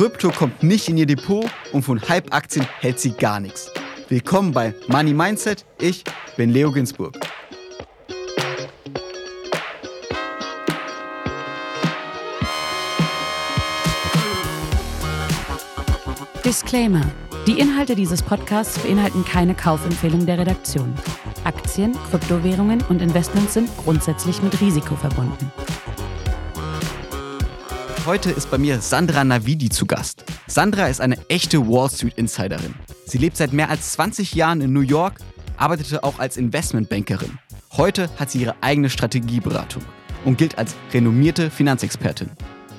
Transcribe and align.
Krypto 0.00 0.30
kommt 0.30 0.62
nicht 0.62 0.88
in 0.88 0.96
ihr 0.96 1.04
Depot 1.04 1.44
und 1.72 1.82
von 1.82 2.00
Hype-Aktien 2.00 2.66
hält 2.78 2.98
sie 2.98 3.10
gar 3.10 3.38
nichts. 3.38 3.70
Willkommen 4.08 4.50
bei 4.50 4.74
Money 4.88 5.12
Mindset. 5.12 5.66
Ich 5.78 6.04
bin 6.38 6.48
Leo 6.48 6.72
Ginsburg. 6.72 7.20
Disclaimer. 16.46 17.02
Die 17.46 17.58
Inhalte 17.58 17.94
dieses 17.94 18.22
Podcasts 18.22 18.78
beinhalten 18.78 19.22
keine 19.26 19.54
Kaufempfehlung 19.54 20.24
der 20.24 20.38
Redaktion. 20.38 20.94
Aktien, 21.44 21.94
Kryptowährungen 22.08 22.82
und 22.88 23.02
Investments 23.02 23.52
sind 23.52 23.68
grundsätzlich 23.76 24.40
mit 24.40 24.58
Risiko 24.62 24.96
verbunden. 24.96 25.52
Heute 28.06 28.30
ist 28.30 28.50
bei 28.50 28.56
mir 28.56 28.80
Sandra 28.80 29.24
Navidi 29.24 29.68
zu 29.68 29.84
Gast. 29.84 30.24
Sandra 30.46 30.88
ist 30.88 31.02
eine 31.02 31.18
echte 31.28 31.68
Wall 31.68 31.90
Street 31.90 32.14
Insiderin. 32.16 32.74
Sie 33.04 33.18
lebt 33.18 33.36
seit 33.36 33.52
mehr 33.52 33.68
als 33.68 33.92
20 33.92 34.34
Jahren 34.34 34.62
in 34.62 34.72
New 34.72 34.80
York, 34.80 35.18
arbeitete 35.58 36.02
auch 36.02 36.18
als 36.18 36.38
Investmentbankerin. 36.38 37.38
Heute 37.72 38.08
hat 38.16 38.30
sie 38.30 38.40
ihre 38.40 38.54
eigene 38.62 38.88
Strategieberatung 38.88 39.82
und 40.24 40.38
gilt 40.38 40.56
als 40.56 40.76
renommierte 40.94 41.50
Finanzexpertin. 41.50 42.30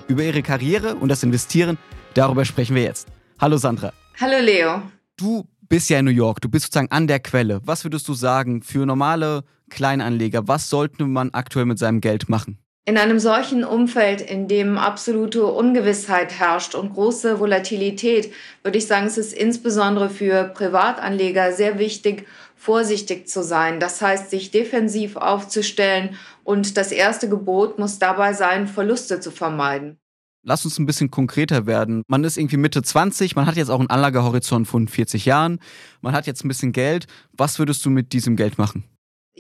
Über 0.08 0.24
ihre 0.24 0.42
Karriere 0.42 0.96
und 0.96 1.10
das 1.10 1.22
Investieren, 1.22 1.78
darüber 2.16 2.44
sprechen 2.44 2.76
wir 2.76 2.84
jetzt. 2.84 3.08
Hallo 3.40 3.58
Sandra. 3.58 3.94
Hallo 4.20 4.44
Leo. 4.44 4.82
Du 5.18 5.48
bist 5.70 5.92
ja 5.92 6.00
in 6.00 6.06
New 6.06 6.12
York, 6.12 6.42
du 6.42 6.50
bist 6.50 6.66
sozusagen 6.66 6.92
an 6.92 7.06
der 7.06 7.20
Quelle. 7.20 7.62
Was 7.64 7.86
würdest 7.86 8.08
du 8.08 8.16
sagen 8.16 8.64
für 8.64 8.88
normale 8.88 9.44
Kleinanleger? 9.70 10.48
Was 10.48 10.70
sollte 10.70 11.06
man 11.06 11.30
aktuell 11.32 11.66
mit 11.66 11.78
seinem 11.78 12.02
Geld 12.02 12.28
machen? 12.28 12.58
In 12.86 12.98
einem 12.98 13.20
solchen 13.20 13.64
Umfeld, 13.64 14.22
in 14.22 14.48
dem 14.48 14.80
absolute 14.80 15.46
Ungewissheit 15.46 16.40
herrscht 16.40 16.74
und 16.74 16.94
große 16.94 17.40
Volatilität, 17.40 18.34
würde 18.64 18.80
ich 18.80 18.88
sagen, 18.88 19.06
es 19.06 19.20
ist 19.20 19.34
insbesondere 19.34 20.10
für 20.10 20.46
Privatanleger 20.46 21.54
sehr 21.54 21.78
wichtig, 21.78 22.26
vorsichtig 22.56 23.28
zu 23.28 23.44
sein. 23.44 23.80
Das 23.80 24.02
heißt, 24.02 24.32
sich 24.32 24.50
defensiv 24.50 25.16
aufzustellen 25.16 26.16
und 26.44 26.76
das 26.76 26.92
erste 26.92 27.30
Gebot 27.30 27.78
muss 27.78 28.00
dabei 28.00 28.34
sein, 28.34 28.68
Verluste 28.68 29.20
zu 29.20 29.30
vermeiden. 29.30 30.00
Lass 30.44 30.66
uns 30.66 30.80
ein 30.80 30.88
bisschen 30.88 31.12
konkreter 31.12 31.68
werden. 31.68 32.02
Man 32.08 32.24
ist 32.24 32.38
irgendwie 32.38 32.58
Mitte 32.58 32.82
20, 32.82 33.36
man 33.36 33.46
hat 33.46 33.58
jetzt 33.58 33.70
auch 33.70 33.80
einen 33.80 33.92
Anlagehorizont 33.92 34.68
von 34.68 34.88
40 34.88 35.26
Jahren, 35.26 35.60
man 36.02 36.14
hat 36.14 36.26
jetzt 36.26 36.44
ein 36.44 36.48
bisschen 36.48 36.72
Geld. 36.72 37.06
Was 37.32 37.60
würdest 37.60 37.86
du 37.86 37.92
mit 37.92 38.12
diesem 38.12 38.36
Geld 38.36 38.58
machen? 38.58 38.86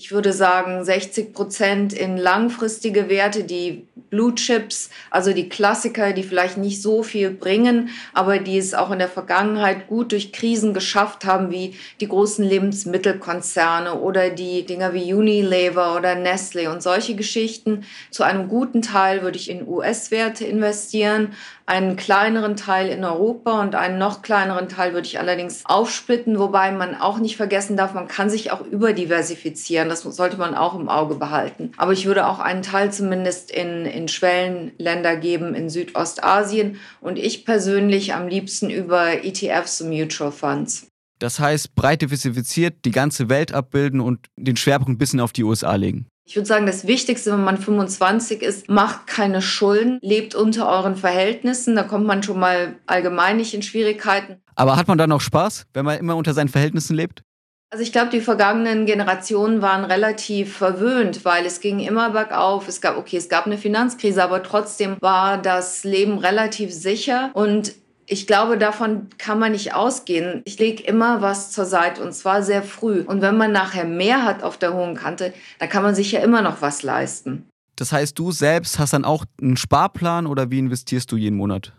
Ich 0.01 0.11
würde 0.11 0.33
sagen, 0.33 0.83
60 0.83 1.31
Prozent 1.31 1.93
in 1.93 2.17
langfristige 2.17 3.07
Werte, 3.07 3.43
die 3.43 3.85
Blue 4.09 4.33
Chips, 4.33 4.89
also 5.11 5.31
die 5.31 5.47
Klassiker, 5.47 6.11
die 6.11 6.23
vielleicht 6.23 6.57
nicht 6.57 6.81
so 6.81 7.03
viel 7.03 7.29
bringen, 7.29 7.89
aber 8.11 8.39
die 8.39 8.57
es 8.57 8.73
auch 8.73 8.89
in 8.89 8.97
der 8.97 9.07
Vergangenheit 9.07 9.87
gut 9.87 10.11
durch 10.11 10.33
Krisen 10.33 10.73
geschafft 10.73 11.23
haben, 11.23 11.51
wie 11.51 11.75
die 11.99 12.07
großen 12.07 12.43
Lebensmittelkonzerne 12.43 13.99
oder 13.99 14.31
die 14.31 14.65
Dinger 14.65 14.95
wie 14.95 15.13
Unilever 15.13 15.95
oder 15.95 16.15
Nestle 16.15 16.71
und 16.71 16.81
solche 16.81 17.13
Geschichten. 17.13 17.85
Zu 18.09 18.23
einem 18.23 18.47
guten 18.47 18.81
Teil 18.81 19.21
würde 19.21 19.37
ich 19.37 19.51
in 19.51 19.67
US-Werte 19.67 20.45
investieren, 20.45 21.33
einen 21.71 21.95
kleineren 21.95 22.57
Teil 22.57 22.89
in 22.89 23.05
Europa 23.05 23.61
und 23.61 23.75
einen 23.75 23.97
noch 23.97 24.21
kleineren 24.21 24.67
Teil 24.67 24.93
würde 24.93 25.07
ich 25.07 25.19
allerdings 25.19 25.61
aufsplitten, 25.63 26.37
wobei 26.37 26.69
man 26.73 26.95
auch 26.95 27.17
nicht 27.17 27.37
vergessen 27.37 27.77
darf, 27.77 27.93
man 27.93 28.09
kann 28.09 28.29
sich 28.29 28.51
auch 28.51 28.59
überdiversifizieren. 28.59 29.87
Das 29.87 30.01
sollte 30.01 30.35
man 30.35 30.53
auch 30.53 30.77
im 30.77 30.89
Auge 30.89 31.15
behalten. 31.15 31.71
Aber 31.77 31.93
ich 31.93 32.05
würde 32.05 32.27
auch 32.27 32.39
einen 32.39 32.61
Teil 32.61 32.91
zumindest 32.91 33.51
in, 33.51 33.85
in 33.85 34.09
Schwellenländer 34.09 35.15
geben 35.15 35.55
in 35.55 35.69
Südostasien 35.69 36.77
und 36.99 37.17
ich 37.17 37.45
persönlich 37.45 38.13
am 38.13 38.27
liebsten 38.27 38.69
über 38.69 39.23
ETFs 39.23 39.79
und 39.79 39.91
Mutual 39.91 40.33
Funds. 40.33 40.87
Das 41.19 41.39
heißt, 41.39 41.73
breit 41.75 42.01
diversifiziert, 42.01 42.83
die 42.83 42.91
ganze 42.91 43.29
Welt 43.29 43.53
abbilden 43.53 44.01
und 44.01 44.27
den 44.37 44.57
Schwerpunkt 44.57 44.89
ein 44.89 44.97
bisschen 44.97 45.21
auf 45.21 45.31
die 45.31 45.45
USA 45.45 45.75
legen. 45.75 46.07
Ich 46.31 46.37
würde 46.37 46.47
sagen, 46.47 46.65
das 46.65 46.87
Wichtigste, 46.87 47.33
wenn 47.33 47.43
man 47.43 47.57
25 47.57 48.41
ist, 48.41 48.69
macht 48.69 49.05
keine 49.05 49.41
Schulden, 49.41 49.99
lebt 50.01 50.33
unter 50.33 50.69
euren 50.69 50.95
Verhältnissen. 50.95 51.75
Da 51.75 51.83
kommt 51.83 52.05
man 52.05 52.23
schon 52.23 52.39
mal 52.39 52.75
allgemein 52.85 53.35
nicht 53.35 53.53
in 53.53 53.61
Schwierigkeiten. 53.61 54.37
Aber 54.55 54.77
hat 54.77 54.87
man 54.87 54.97
dann 54.97 55.11
auch 55.11 55.19
Spaß, 55.19 55.65
wenn 55.73 55.83
man 55.83 55.99
immer 55.99 56.15
unter 56.15 56.33
seinen 56.33 56.47
Verhältnissen 56.47 56.95
lebt? 56.95 57.23
Also 57.69 57.83
ich 57.83 57.91
glaube, 57.91 58.11
die 58.11 58.21
vergangenen 58.21 58.85
Generationen 58.85 59.61
waren 59.61 59.83
relativ 59.83 60.55
verwöhnt, 60.55 61.25
weil 61.25 61.45
es 61.45 61.59
ging 61.59 61.81
immer 61.81 62.11
bergauf. 62.11 62.69
Es 62.69 62.79
gab, 62.79 62.95
okay, 62.95 63.17
es 63.17 63.27
gab 63.27 63.45
eine 63.45 63.57
Finanzkrise, 63.57 64.23
aber 64.23 64.41
trotzdem 64.41 64.95
war 65.01 65.37
das 65.37 65.83
Leben 65.83 66.17
relativ 66.17 66.71
sicher. 66.73 67.31
Und 67.33 67.73
ich 68.11 68.27
glaube, 68.27 68.57
davon 68.57 69.07
kann 69.17 69.39
man 69.39 69.53
nicht 69.53 69.73
ausgehen. 69.73 70.41
Ich 70.43 70.59
lege 70.59 70.83
immer 70.83 71.21
was 71.21 71.51
zur 71.51 71.63
Seite 71.63 72.03
und 72.03 72.11
zwar 72.11 72.43
sehr 72.43 72.61
früh. 72.61 72.99
Und 72.99 73.21
wenn 73.21 73.37
man 73.37 73.53
nachher 73.53 73.85
mehr 73.85 74.25
hat 74.25 74.43
auf 74.43 74.57
der 74.57 74.73
hohen 74.73 74.95
Kante, 74.95 75.33
dann 75.59 75.69
kann 75.69 75.81
man 75.81 75.95
sich 75.95 76.11
ja 76.11 76.19
immer 76.19 76.41
noch 76.41 76.61
was 76.61 76.83
leisten. 76.83 77.47
Das 77.77 77.93
heißt, 77.93 78.19
du 78.19 78.33
selbst 78.33 78.79
hast 78.79 78.91
dann 78.91 79.05
auch 79.05 79.23
einen 79.41 79.55
Sparplan 79.55 80.27
oder 80.27 80.51
wie 80.51 80.59
investierst 80.59 81.09
du 81.13 81.15
jeden 81.15 81.37
Monat? 81.37 81.71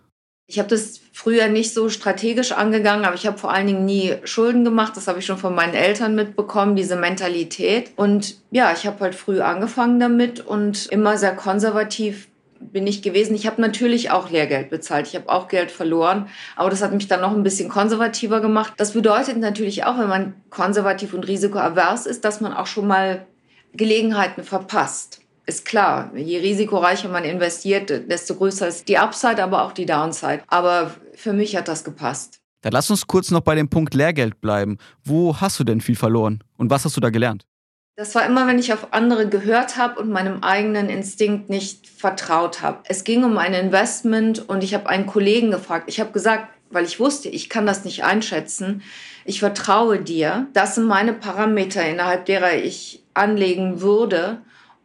Ich 0.47 0.59
habe 0.59 0.71
das 0.71 1.00
früher 1.12 1.48
nicht 1.48 1.75
so 1.75 1.91
strategisch 1.91 2.53
angegangen, 2.53 3.04
aber 3.04 3.15
ich 3.15 3.26
habe 3.26 3.37
vor 3.37 3.53
allen 3.53 3.66
Dingen 3.66 3.84
nie 3.84 4.15
Schulden 4.25 4.65
gemacht. 4.65 4.97
Das 4.97 5.09
habe 5.09 5.19
ich 5.19 5.26
schon 5.26 5.38
von 5.38 5.54
meinen 5.54 5.75
Eltern 5.75 6.15
mitbekommen, 6.15 6.76
diese 6.76 6.97
Mentalität. 6.97 7.91
Und 7.97 8.38
ja, 8.50 8.72
ich 8.72 8.87
habe 8.87 9.00
halt 9.00 9.15
früh 9.15 9.42
angefangen 9.42 10.00
damit 10.00 10.41
und 10.41 10.87
immer 10.87 11.19
sehr 11.19 11.37
konservativ 11.37 12.28
bin 12.71 12.87
ich 12.87 13.03
gewesen. 13.03 13.34
Ich 13.34 13.47
habe 13.47 13.61
natürlich 13.61 14.11
auch 14.11 14.31
Lehrgeld 14.31 14.71
bezahlt. 14.71 15.06
Ich 15.06 15.15
habe 15.15 15.28
auch 15.28 15.49
Geld 15.49 15.71
verloren, 15.71 16.28
aber 16.56 16.71
das 16.71 16.83
hat 16.83 16.93
mich 16.93 17.09
dann 17.09 17.21
noch 17.21 17.33
ein 17.33 17.43
bisschen 17.43 17.69
konservativer 17.69 18.41
gemacht. 18.41 18.75
Das 18.77 18.93
bedeutet 18.93 19.39
natürlich 19.39 19.84
auch, 19.84 19.99
wenn 19.99 20.09
man 20.09 20.34
konservativ 20.50 21.15
und 21.15 21.27
risikoavers 21.27 22.06
ist, 22.06 22.25
dass 22.25 22.41
man 22.41 22.53
auch 22.53 22.67
schon 22.67 22.87
mal 22.87 23.27
Gelegenheiten 23.75 24.45
verpasst. 24.45 25.21
Ist 25.45 25.65
klar, 25.65 26.12
je 26.15 26.39
risikoreicher 26.39 27.09
man 27.09 27.25
investiert, 27.25 27.91
desto 28.11 28.37
größer 28.37 28.69
ist 28.69 28.89
die 28.89 28.99
Upside, 28.99 29.43
aber 29.43 29.62
auch 29.65 29.72
die 29.72 29.87
Downside. 29.87 30.43
Aber 30.47 30.95
für 31.15 31.33
mich 31.33 31.56
hat 31.56 31.67
das 31.69 31.83
gepasst. 31.83 32.39
Dann 32.61 32.72
lass 32.72 32.91
uns 32.91 33.06
kurz 33.09 33.33
noch 33.33 33.41
bei 33.41 33.56
dem 33.56 33.69
Punkt 33.69 33.93
Lehrgeld 33.95 34.41
bleiben. 34.41 34.78
Wo 35.05 35.41
hast 35.41 35.59
du 35.59 35.65
denn 35.65 35.81
viel 35.81 35.97
verloren 35.97 36.45
und 36.56 36.71
was 36.71 36.84
hast 36.84 36.97
du 36.97 37.01
da 37.01 37.11
gelernt? 37.11 37.45
Das 37.94 38.14
war 38.14 38.25
immer, 38.25 38.47
wenn 38.47 38.58
ich 38.58 38.72
auf 38.72 38.94
andere 38.94 39.28
gehört 39.28 39.76
habe 39.76 40.00
und 40.00 40.08
meinem 40.08 40.42
eigenen 40.42 40.88
Instinkt 40.88 41.50
nicht 41.50 41.86
vertraut 41.86 42.62
habe. 42.62 42.78
Es 42.88 43.04
ging 43.04 43.22
um 43.22 43.36
ein 43.36 43.53
Investment 43.53 44.48
und 44.48 44.64
ich 44.64 44.72
habe 44.72 44.88
einen 44.88 45.06
Kollegen 45.06 45.50
gefragt. 45.50 45.84
Ich 45.88 46.00
habe 46.00 46.10
gesagt, 46.12 46.48
weil 46.70 46.86
ich 46.86 46.98
wusste, 46.98 47.28
ich 47.28 47.50
kann 47.50 47.66
das 47.66 47.84
nicht 47.84 48.03
einschätzen. 48.03 48.82
Ich 49.26 49.41
vertraue 49.41 49.98
dir. 50.00 50.47
Das 50.54 50.75
sind 50.75 50.86
meine 50.86 51.12
Parameter, 51.12 51.86
innerhalb 51.86 52.25
derer 52.25 52.54
ich 52.54 53.04
anlegen 53.12 53.82
würde. 53.82 54.41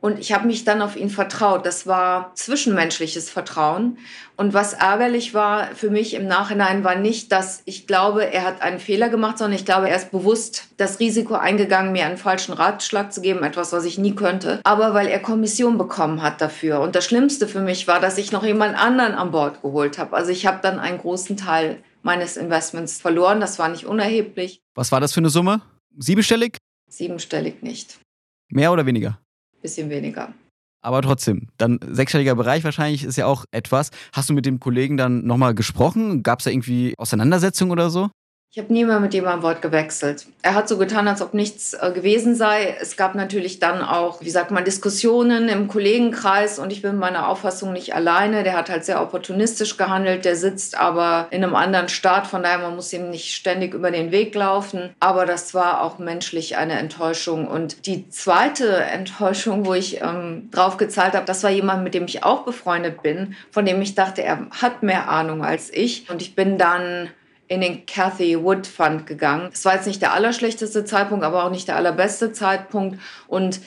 Und 0.08 0.20
ich 0.20 0.32
habe 0.32 0.48
mich 0.48 0.64
dann 0.64 0.82
auf 0.82 0.96
ihn 0.96 1.10
vertraut. 1.10 1.66
Das 1.66 1.86
war 1.86 2.32
zwischenmenschliches 2.34 3.30
Vertrauen. 3.30 3.98
Und 4.38 4.54
was 4.54 4.72
ärgerlich 4.72 5.34
war 5.34 5.76
für 5.76 5.90
mich 5.90 6.14
im 6.14 6.28
Nachhinein 6.28 6.86
war 6.86 6.96
nicht, 6.96 7.34
dass 7.34 7.62
ich 7.66 7.88
glaube, 7.88 8.24
er 8.32 8.46
hat 8.46 8.62
einen 8.62 8.80
Fehler 8.80 9.10
gemacht, 9.10 9.38
sondern 9.38 9.60
ich 9.60 9.66
glaube, 9.66 9.90
er 9.90 9.98
ist 9.98 10.12
bewusst 10.12 10.70
das 10.78 11.02
Risiko 11.02 11.34
eingegangen, 11.34 11.92
mir 11.92 12.06
einen 12.06 12.16
falschen 12.16 12.54
Ratschlag 12.54 13.12
zu 13.12 13.20
geben, 13.20 13.44
etwas, 13.44 13.74
was 13.74 13.84
ich 13.84 13.98
nie 13.98 14.16
könnte. 14.16 14.62
Aber 14.64 14.94
weil 14.94 15.08
er 15.08 15.20
Kommission 15.20 15.78
bekommen 15.78 16.22
hat 16.22 16.40
dafür. 16.40 16.80
Und 16.80 16.96
das 16.96 17.04
Schlimmste 17.04 17.46
für 17.46 17.60
mich 17.60 17.90
war, 17.90 18.00
dass 18.00 18.18
ich 18.18 18.32
noch 18.32 18.46
jemand 18.46 18.82
anderen 18.82 19.14
an 19.14 19.32
Bord 19.32 19.62
geholt 19.62 19.98
habe. 19.98 20.16
Also 20.16 20.32
ich 20.32 20.46
habe 20.46 20.60
dann 20.62 20.80
einen 20.80 21.00
großen 21.00 21.36
Teil 21.36 21.84
meines 22.02 22.38
Investments 22.38 23.02
verloren. 23.02 23.42
Das 23.42 23.60
war 23.60 23.68
nicht 23.68 23.86
unerheblich. 23.86 24.62
Was 24.74 24.94
war 24.94 25.02
das 25.02 25.12
für 25.12 25.20
eine 25.20 25.30
Summe? 25.30 25.60
Siebenstellig? 25.98 26.60
Siebenstellig 26.90 27.62
nicht. 27.62 28.00
Mehr 28.48 28.72
oder 28.72 28.86
weniger? 28.86 29.20
Bisschen 29.68 29.90
weniger. 29.90 30.34
Aber 30.82 31.02
trotzdem, 31.02 31.50
dann 31.58 31.80
sechsstelliger 31.86 32.36
Bereich 32.36 32.64
wahrscheinlich 32.64 33.04
ist 33.04 33.18
ja 33.18 33.26
auch 33.26 33.44
etwas. 33.52 33.90
Hast 34.14 34.30
du 34.30 34.34
mit 34.34 34.46
dem 34.46 34.60
Kollegen 34.60 34.96
dann 34.96 35.26
nochmal 35.26 35.54
gesprochen? 35.54 36.24
Gab 36.24 36.40
es 36.40 36.46
da 36.46 36.52
irgendwie 36.52 36.94
Auseinandersetzungen 36.98 37.72
oder 37.72 37.90
so? 37.90 38.10
Ich 38.58 38.64
habe 38.64 38.74
nie 38.74 38.86
mehr 38.86 39.00
mit 39.00 39.14
ein 39.14 39.44
Wort 39.44 39.62
gewechselt. 39.62 40.26
Er 40.42 40.56
hat 40.56 40.68
so 40.68 40.80
getan, 40.80 41.08
als 41.08 41.22
ob 41.22 41.36
nichts 41.36 41.76
äh, 41.76 41.92
gewesen 41.92 42.34
sei. 42.34 42.76
Es 42.82 42.98
gab 42.98 43.14
natürlich 43.14 43.60
dann 43.60 43.84
auch, 43.84 44.20
wie 44.22 44.32
sagt 44.32 44.50
man, 44.50 44.66
Diskussionen 44.66 45.48
im 45.48 45.68
Kollegenkreis 45.68 46.58
und 46.58 46.74
ich 46.74 46.82
bin 46.82 46.98
meiner 46.98 47.30
Auffassung 47.30 47.72
nicht 47.72 47.94
alleine. 47.94 48.42
Der 48.42 48.58
hat 48.58 48.72
halt 48.72 48.84
sehr 48.84 49.00
opportunistisch 49.00 49.78
gehandelt. 49.78 50.26
Der 50.26 50.36
sitzt 50.36 50.76
aber 50.76 51.28
in 51.30 51.44
einem 51.44 51.54
anderen 51.54 51.88
Staat, 51.88 52.26
von 52.26 52.42
daher 52.42 52.58
man 52.58 52.76
muss 52.76 52.92
ihm 52.94 53.12
nicht 53.12 53.36
ständig 53.36 53.76
über 53.76 53.92
den 53.92 54.10
Weg 54.10 54.34
laufen. 54.34 54.90
Aber 55.00 55.28
das 55.28 55.54
war 55.54 55.84
auch 55.84 56.00
menschlich 56.00 56.58
eine 56.58 56.80
Enttäuschung. 56.80 57.48
Und 57.48 57.86
die 57.86 58.10
zweite 58.10 58.76
Enttäuschung, 58.76 59.68
wo 59.68 59.76
ich 59.76 60.02
ähm, 60.02 60.50
drauf 60.50 60.78
gezahlt 60.78 61.14
habe, 61.14 61.28
das 61.28 61.44
war 61.44 61.52
jemand, 61.52 61.84
mit 61.84 61.94
dem 61.94 62.06
ich 62.06 62.24
auch 62.24 62.42
befreundet 62.42 63.04
bin, 63.04 63.36
von 63.52 63.68
dem 63.68 63.80
ich 63.84 63.94
dachte, 63.94 64.24
er 64.24 64.48
hat 64.50 64.82
mehr 64.82 65.10
Ahnung 65.10 65.46
als 65.46 65.72
ich. 65.72 66.10
Und 66.10 66.24
ich 66.24 66.34
bin 66.34 66.58
dann 66.58 67.12
in 67.48 67.62
den 67.62 67.86
Cathy 67.86 68.42
Wood 68.42 68.68
Fund 68.68 69.08
gegangen. 69.08 69.50
Das 69.52 69.64
war 69.66 69.76
jetzt 69.76 69.88
nicht 69.88 70.02
der 70.02 70.14
allerschlechteste 70.14 70.86
Zeitpunkt, 70.86 71.24
aber 71.24 71.46
auch 71.46 71.52
nicht 71.52 71.68
der 71.68 71.78
allerbeste 71.78 72.34
Zeitpunkt. 72.34 73.00
Und 73.28 73.62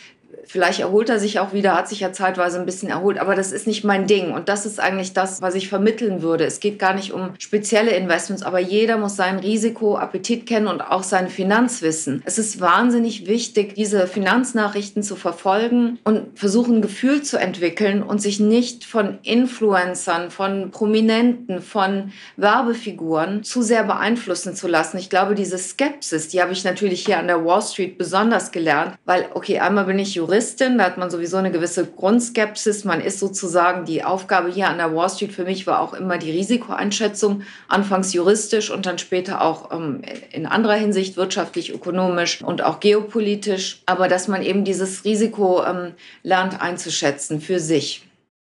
Vielleicht 0.50 0.80
erholt 0.80 1.08
er 1.08 1.20
sich 1.20 1.38
auch 1.38 1.52
wieder, 1.52 1.76
hat 1.76 1.88
sich 1.88 2.00
ja 2.00 2.12
zeitweise 2.12 2.58
ein 2.58 2.66
bisschen 2.66 2.88
erholt, 2.88 3.18
aber 3.18 3.36
das 3.36 3.52
ist 3.52 3.68
nicht 3.68 3.84
mein 3.84 4.08
Ding. 4.08 4.32
Und 4.32 4.48
das 4.48 4.66
ist 4.66 4.80
eigentlich 4.80 5.12
das, 5.12 5.40
was 5.40 5.54
ich 5.54 5.68
vermitteln 5.68 6.22
würde. 6.22 6.44
Es 6.44 6.58
geht 6.58 6.80
gar 6.80 6.92
nicht 6.92 7.12
um 7.12 7.34
spezielle 7.38 7.92
Investments, 7.92 8.42
aber 8.42 8.58
jeder 8.58 8.98
muss 8.98 9.14
seinen 9.14 9.38
Risikoappetit 9.38 10.46
kennen 10.46 10.66
und 10.66 10.80
auch 10.80 11.04
sein 11.04 11.28
Finanzwissen. 11.28 12.20
Es 12.24 12.36
ist 12.36 12.60
wahnsinnig 12.60 13.28
wichtig, 13.28 13.76
diese 13.76 14.08
Finanznachrichten 14.08 15.04
zu 15.04 15.14
verfolgen 15.14 16.00
und 16.02 16.36
versuchen, 16.36 16.78
ein 16.78 16.82
Gefühl 16.82 17.22
zu 17.22 17.38
entwickeln 17.38 18.02
und 18.02 18.20
sich 18.20 18.40
nicht 18.40 18.84
von 18.84 19.18
Influencern, 19.22 20.32
von 20.32 20.72
Prominenten, 20.72 21.62
von 21.62 22.10
Werbefiguren 22.36 23.44
zu 23.44 23.62
sehr 23.62 23.84
beeinflussen 23.84 24.56
zu 24.56 24.66
lassen. 24.66 24.98
Ich 24.98 25.10
glaube, 25.10 25.36
diese 25.36 25.58
Skepsis, 25.58 26.26
die 26.26 26.42
habe 26.42 26.50
ich 26.50 26.64
natürlich 26.64 27.04
hier 27.06 27.20
an 27.20 27.28
der 27.28 27.44
Wall 27.44 27.62
Street 27.62 27.98
besonders 27.98 28.50
gelernt, 28.50 28.96
weil, 29.04 29.28
okay, 29.34 29.60
einmal 29.60 29.84
bin 29.84 30.00
ich 30.00 30.12
Juristin, 30.40 30.78
da 30.78 30.84
hat 30.84 30.96
man 30.96 31.10
sowieso 31.10 31.36
eine 31.36 31.50
gewisse 31.50 31.84
Grundskepsis. 31.84 32.84
Man 32.84 33.02
ist 33.02 33.18
sozusagen 33.18 33.84
die 33.84 34.04
Aufgabe 34.04 34.50
hier 34.50 34.68
an 34.68 34.78
der 34.78 34.94
Wall 34.94 35.10
Street 35.10 35.32
für 35.32 35.44
mich 35.44 35.66
war 35.66 35.80
auch 35.80 35.92
immer 35.92 36.16
die 36.16 36.30
Risikoeinschätzung, 36.30 37.42
anfangs 37.68 38.14
juristisch 38.14 38.70
und 38.70 38.86
dann 38.86 38.96
später 38.96 39.42
auch 39.42 39.70
ähm, 39.70 40.00
in 40.32 40.46
anderer 40.46 40.76
Hinsicht 40.76 41.18
wirtschaftlich, 41.18 41.74
ökonomisch 41.74 42.42
und 42.42 42.62
auch 42.62 42.80
geopolitisch. 42.80 43.82
Aber 43.84 44.08
dass 44.08 44.28
man 44.28 44.42
eben 44.42 44.64
dieses 44.64 45.04
Risiko 45.04 45.62
ähm, 45.62 45.92
lernt 46.22 46.58
einzuschätzen 46.62 47.42
für 47.42 47.60
sich. 47.60 48.06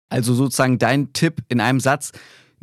Also 0.09 0.33
sozusagen 0.33 0.79
dein 0.79 1.13
Tipp 1.13 1.43
in 1.49 1.61
einem 1.61 1.79
Satz, 1.79 2.13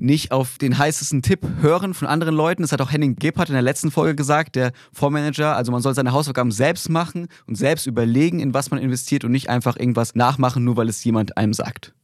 nicht 0.03 0.33
auf 0.33 0.59
den 0.59 0.77
heißesten 0.77 1.23
Tipp 1.23 1.47
hören 1.61 1.95
von 1.95 2.09
anderen 2.09 2.35
Leuten. 2.35 2.63
Das 2.63 2.73
hat 2.73 2.81
auch 2.81 2.93
Henning 2.93 3.17
Gebhardt 3.17 3.49
in 3.49 3.55
der 3.55 3.63
letzten 3.63 3.91
Folge 3.91 4.17
gesagt, 4.17 4.57
der 4.57 4.73
Fondsmanager. 4.93 5.57
Also 5.57 5.73
man 5.73 5.81
soll 5.81 5.95
seine 5.95 6.13
Hausaufgaben 6.13 6.51
selbst 6.51 6.89
machen 6.89 7.29
und 7.47 7.55
selbst 7.55 7.87
überlegen, 7.87 8.41
in 8.41 8.53
was 8.53 8.71
man 8.71 8.81
investiert 8.81 9.25
und 9.25 9.31
nicht 9.31 9.49
einfach 9.49 9.77
irgendwas 9.77 10.15
nachmachen, 10.15 10.65
nur 10.65 10.77
weil 10.77 10.89
es 10.89 11.03
jemand 11.05 11.37
einem 11.37 11.53
sagt. 11.55 11.95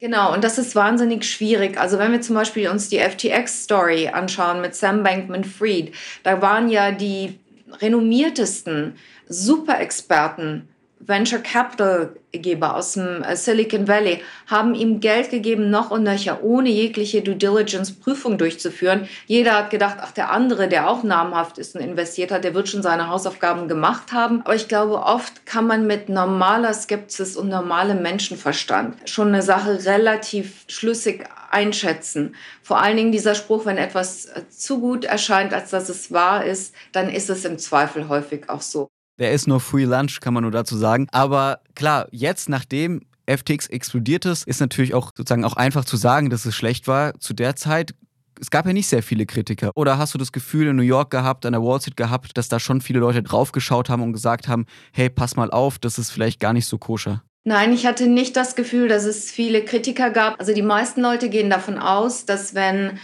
Genau, 0.00 0.32
und 0.32 0.44
das 0.44 0.58
ist 0.58 0.76
wahnsinnig 0.76 1.24
schwierig. 1.24 1.76
Also 1.78 1.98
wenn 1.98 2.12
wir 2.12 2.20
zum 2.20 2.36
Beispiel 2.36 2.68
uns 2.68 2.88
die 2.88 3.00
FTX-Story 3.00 4.08
anschauen 4.08 4.60
mit 4.60 4.76
Sam 4.76 5.02
Bankman-Fried, 5.02 5.92
da 6.22 6.40
waren 6.40 6.68
ja 6.68 6.92
die 6.92 7.40
renommiertesten 7.80 8.94
Super-Experten 9.28 10.68
Venture 11.00 11.40
Capital 11.40 12.14
Geber 12.32 12.76
aus 12.76 12.92
dem 12.92 13.22
äh, 13.22 13.36
Silicon 13.36 13.88
Valley 13.88 14.22
haben 14.46 14.74
ihm 14.74 15.00
Geld 15.00 15.30
gegeben, 15.30 15.70
noch 15.70 15.90
und 15.90 16.02
nöcher, 16.02 16.42
ohne 16.42 16.68
jegliche 16.68 17.22
Due 17.22 17.36
Diligence 17.36 17.92
Prüfung 17.92 18.36
durchzuführen. 18.36 19.08
Jeder 19.26 19.54
hat 19.54 19.70
gedacht, 19.70 19.98
ach, 20.00 20.12
der 20.12 20.30
andere, 20.30 20.68
der 20.68 20.90
auch 20.90 21.02
namhaft 21.02 21.58
ist 21.58 21.74
und 21.74 21.80
investiert 21.80 22.30
hat, 22.30 22.44
der 22.44 22.54
wird 22.54 22.68
schon 22.68 22.82
seine 22.82 23.08
Hausaufgaben 23.08 23.68
gemacht 23.68 24.12
haben. 24.12 24.42
Aber 24.44 24.54
ich 24.54 24.68
glaube, 24.68 25.02
oft 25.02 25.46
kann 25.46 25.66
man 25.66 25.86
mit 25.86 26.08
normaler 26.08 26.74
Skepsis 26.74 27.36
und 27.36 27.48
normalem 27.48 28.02
Menschenverstand 28.02 29.08
schon 29.08 29.28
eine 29.28 29.42
Sache 29.42 29.84
relativ 29.86 30.64
schlüssig 30.68 31.24
einschätzen. 31.50 32.34
Vor 32.62 32.80
allen 32.80 32.96
Dingen 32.96 33.12
dieser 33.12 33.34
Spruch, 33.34 33.64
wenn 33.64 33.78
etwas 33.78 34.26
äh, 34.26 34.42
zu 34.50 34.80
gut 34.80 35.04
erscheint, 35.04 35.54
als 35.54 35.70
dass 35.70 35.88
es 35.88 36.12
wahr 36.12 36.44
ist, 36.44 36.74
dann 36.92 37.08
ist 37.08 37.30
es 37.30 37.44
im 37.44 37.58
Zweifel 37.58 38.08
häufig 38.08 38.50
auch 38.50 38.60
so. 38.60 38.88
Der 39.18 39.32
ist 39.32 39.46
nur 39.48 39.60
Free 39.60 39.84
Lunch, 39.84 40.20
kann 40.20 40.34
man 40.34 40.42
nur 40.42 40.52
dazu 40.52 40.76
sagen. 40.76 41.06
Aber 41.10 41.60
klar, 41.74 42.08
jetzt 42.12 42.48
nachdem 42.48 43.02
FTX 43.26 43.66
explodiert 43.66 44.24
ist, 44.24 44.46
ist 44.46 44.60
natürlich 44.60 44.94
auch 44.94 45.12
sozusagen 45.14 45.44
auch 45.44 45.56
einfach 45.56 45.84
zu 45.84 45.96
sagen, 45.96 46.30
dass 46.30 46.44
es 46.44 46.54
schlecht 46.54 46.86
war. 46.86 47.18
Zu 47.18 47.34
der 47.34 47.56
Zeit 47.56 47.94
es 48.40 48.50
gab 48.50 48.66
ja 48.66 48.72
nicht 48.72 48.86
sehr 48.86 49.02
viele 49.02 49.26
Kritiker. 49.26 49.72
Oder 49.74 49.98
hast 49.98 50.14
du 50.14 50.18
das 50.18 50.32
Gefühl 50.32 50.68
in 50.68 50.76
New 50.76 50.82
York 50.82 51.10
gehabt, 51.10 51.44
an 51.46 51.52
der 51.52 51.62
Wall 51.62 51.80
Street 51.80 51.96
gehabt, 51.96 52.36
dass 52.36 52.48
da 52.48 52.60
schon 52.60 52.80
viele 52.80 53.00
Leute 53.00 53.22
draufgeschaut 53.22 53.88
haben 53.88 54.02
und 54.02 54.12
gesagt 54.12 54.48
haben, 54.48 54.66
hey, 54.92 55.10
pass 55.10 55.36
mal 55.36 55.50
auf, 55.50 55.78
das 55.78 55.98
ist 55.98 56.10
vielleicht 56.10 56.40
gar 56.40 56.52
nicht 56.52 56.66
so 56.66 56.78
koscher? 56.78 57.22
Nein, 57.44 57.72
ich 57.72 57.86
hatte 57.86 58.08
nicht 58.08 58.36
das 58.36 58.56
Gefühl, 58.56 58.88
dass 58.88 59.04
es 59.04 59.30
viele 59.30 59.64
Kritiker 59.64 60.10
gab. 60.10 60.38
Also 60.38 60.52
die 60.52 60.62
meisten 60.62 61.00
Leute 61.00 61.30
gehen 61.30 61.48
davon 61.48 61.78
aus, 61.78 62.26
dass 62.26 62.54
wenn 62.54 62.98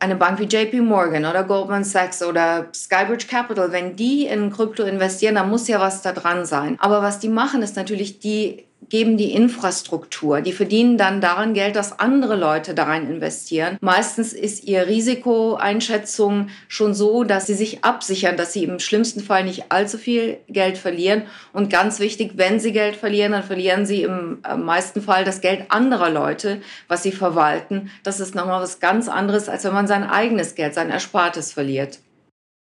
eine 0.00 0.16
Bank 0.16 0.38
wie 0.38 0.44
JP 0.44 0.80
Morgan 0.82 1.24
oder 1.24 1.44
Goldman 1.44 1.84
Sachs 1.84 2.22
oder 2.22 2.66
Skybridge 2.74 3.26
Capital, 3.26 3.72
wenn 3.72 3.96
die 3.96 4.26
in 4.26 4.50
Krypto 4.50 4.82
investieren, 4.82 5.36
dann 5.36 5.48
muss 5.48 5.68
ja 5.68 5.80
was 5.80 6.02
da 6.02 6.12
dran 6.12 6.44
sein. 6.44 6.76
Aber 6.80 7.02
was 7.02 7.20
die 7.20 7.28
machen, 7.28 7.62
ist 7.62 7.76
natürlich, 7.76 8.18
die 8.18 8.64
geben 8.88 9.16
die 9.16 9.32
Infrastruktur. 9.32 10.40
Die 10.40 10.52
verdienen 10.52 10.98
dann 10.98 11.20
daran 11.20 11.54
Geld, 11.54 11.76
dass 11.76 11.98
andere 11.98 12.36
Leute 12.36 12.74
da 12.74 12.84
rein 12.84 13.08
investieren. 13.08 13.78
Meistens 13.80 14.32
ist 14.32 14.64
ihr 14.64 14.86
Risikoeinschätzung 14.86 16.48
schon 16.68 16.94
so, 16.94 17.24
dass 17.24 17.46
sie 17.46 17.54
sich 17.54 17.84
absichern, 17.84 18.36
dass 18.36 18.52
sie 18.52 18.64
im 18.64 18.78
schlimmsten 18.78 19.20
Fall 19.20 19.44
nicht 19.44 19.72
allzu 19.72 19.98
viel 19.98 20.38
Geld 20.48 20.78
verlieren. 20.78 21.22
Und 21.52 21.70
ganz 21.70 21.98
wichtig, 21.98 22.32
wenn 22.36 22.60
sie 22.60 22.72
Geld 22.72 22.96
verlieren, 22.96 23.32
dann 23.32 23.42
verlieren 23.42 23.86
sie 23.86 24.02
im 24.02 24.38
äh, 24.48 24.56
meisten 24.56 25.02
Fall 25.02 25.24
das 25.24 25.40
Geld 25.40 25.70
anderer 25.70 26.10
Leute, 26.10 26.60
was 26.88 27.02
sie 27.02 27.12
verwalten. 27.12 27.90
Das 28.02 28.20
ist 28.20 28.34
nochmal 28.34 28.62
was 28.62 28.80
ganz 28.80 29.08
anderes, 29.08 29.48
als 29.48 29.64
wenn 29.64 29.72
man 29.72 29.86
sein 29.86 30.04
eigenes 30.04 30.54
Geld, 30.54 30.74
sein 30.74 30.90
Erspartes 30.90 31.52
verliert. 31.52 31.98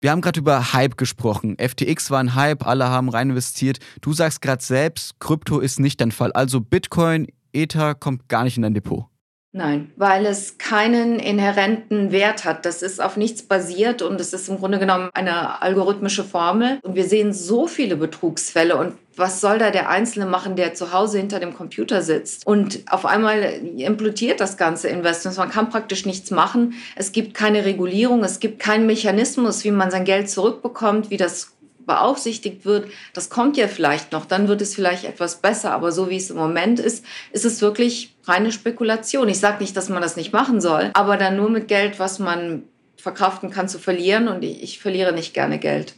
Wir 0.02 0.10
haben 0.10 0.20
gerade 0.20 0.40
über 0.40 0.72
Hype 0.72 0.96
gesprochen. 0.96 1.56
FTX 1.58 2.10
war 2.10 2.18
ein 2.18 2.34
Hype, 2.34 2.66
alle 2.66 2.88
haben 2.88 3.08
rein 3.08 3.30
investiert. 3.30 3.78
Du 4.00 4.12
sagst 4.12 4.42
gerade 4.42 4.60
selbst, 4.60 5.20
Krypto 5.20 5.60
ist 5.60 5.78
nicht 5.78 6.00
dein 6.00 6.10
Fall. 6.10 6.32
Also 6.32 6.60
Bitcoin, 6.60 7.28
Ether 7.52 7.94
kommt 7.94 8.28
gar 8.28 8.42
nicht 8.42 8.56
in 8.56 8.64
dein 8.64 8.74
Depot. 8.74 9.06
Nein, 9.54 9.92
weil 9.96 10.24
es 10.24 10.56
keinen 10.56 11.18
inhärenten 11.18 12.10
Wert 12.10 12.46
hat. 12.46 12.64
Das 12.64 12.80
ist 12.80 13.02
auf 13.02 13.18
nichts 13.18 13.42
basiert 13.42 14.00
und 14.00 14.18
es 14.18 14.32
ist 14.32 14.48
im 14.48 14.56
Grunde 14.56 14.78
genommen 14.78 15.10
eine 15.12 15.60
algorithmische 15.60 16.24
Formel. 16.24 16.78
Und 16.82 16.94
wir 16.94 17.04
sehen 17.04 17.34
so 17.34 17.66
viele 17.66 17.96
Betrugsfälle 17.96 18.76
und 18.78 18.94
was 19.14 19.42
soll 19.42 19.58
da 19.58 19.70
der 19.70 19.90
Einzelne 19.90 20.24
machen, 20.24 20.56
der 20.56 20.72
zu 20.72 20.94
Hause 20.94 21.18
hinter 21.18 21.38
dem 21.38 21.54
Computer 21.54 22.00
sitzt? 22.00 22.46
Und 22.46 22.80
auf 22.88 23.04
einmal 23.04 23.42
implodiert 23.76 24.40
das 24.40 24.56
ganze 24.56 24.88
Investment. 24.88 25.36
Man 25.36 25.50
kann 25.50 25.68
praktisch 25.68 26.06
nichts 26.06 26.30
machen. 26.30 26.72
Es 26.96 27.12
gibt 27.12 27.34
keine 27.34 27.66
Regulierung, 27.66 28.24
es 28.24 28.40
gibt 28.40 28.58
keinen 28.58 28.86
Mechanismus, 28.86 29.64
wie 29.64 29.70
man 29.70 29.90
sein 29.90 30.06
Geld 30.06 30.30
zurückbekommt, 30.30 31.10
wie 31.10 31.18
das 31.18 31.52
beaufsichtigt 31.86 32.64
wird, 32.64 32.88
das 33.12 33.30
kommt 33.30 33.56
ja 33.56 33.68
vielleicht 33.68 34.12
noch, 34.12 34.24
dann 34.24 34.48
wird 34.48 34.62
es 34.62 34.74
vielleicht 34.74 35.04
etwas 35.04 35.40
besser, 35.40 35.72
aber 35.72 35.92
so 35.92 36.10
wie 36.10 36.16
es 36.16 36.30
im 36.30 36.36
Moment 36.36 36.78
ist, 36.78 37.04
ist 37.32 37.44
es 37.44 37.60
wirklich 37.60 38.14
reine 38.24 38.52
Spekulation. 38.52 39.28
Ich 39.28 39.40
sage 39.40 39.62
nicht, 39.62 39.76
dass 39.76 39.88
man 39.88 40.02
das 40.02 40.16
nicht 40.16 40.32
machen 40.32 40.60
soll, 40.60 40.90
aber 40.94 41.16
dann 41.16 41.36
nur 41.36 41.50
mit 41.50 41.68
Geld, 41.68 41.98
was 41.98 42.18
man 42.18 42.64
verkraften 42.96 43.50
kann, 43.50 43.68
zu 43.68 43.78
verlieren 43.78 44.28
und 44.28 44.42
ich, 44.44 44.62
ich 44.62 44.78
verliere 44.78 45.12
nicht 45.12 45.34
gerne 45.34 45.58
Geld. 45.58 45.94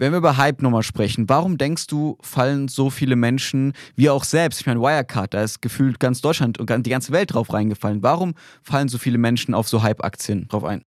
Wenn 0.00 0.12
wir 0.12 0.18
über 0.18 0.36
Hype 0.36 0.62
nochmal 0.62 0.84
sprechen, 0.84 1.28
warum 1.28 1.58
denkst 1.58 1.88
du, 1.88 2.18
fallen 2.20 2.68
so 2.68 2.88
viele 2.88 3.16
Menschen, 3.16 3.72
wie 3.96 4.10
auch 4.10 4.22
selbst, 4.22 4.60
ich 4.60 4.66
meine 4.66 4.80
Wirecard, 4.80 5.34
da 5.34 5.42
ist 5.42 5.60
gefühlt 5.60 5.98
ganz 5.98 6.20
Deutschland 6.20 6.58
und 6.60 6.70
die 6.86 6.90
ganze 6.90 7.10
Welt 7.10 7.34
drauf 7.34 7.52
reingefallen. 7.52 8.00
Warum 8.00 8.34
fallen 8.62 8.88
so 8.88 8.96
viele 8.96 9.18
Menschen 9.18 9.54
auf 9.54 9.68
so 9.68 9.82
Hype-Aktien 9.82 10.46
drauf 10.46 10.62
ein? 10.62 10.82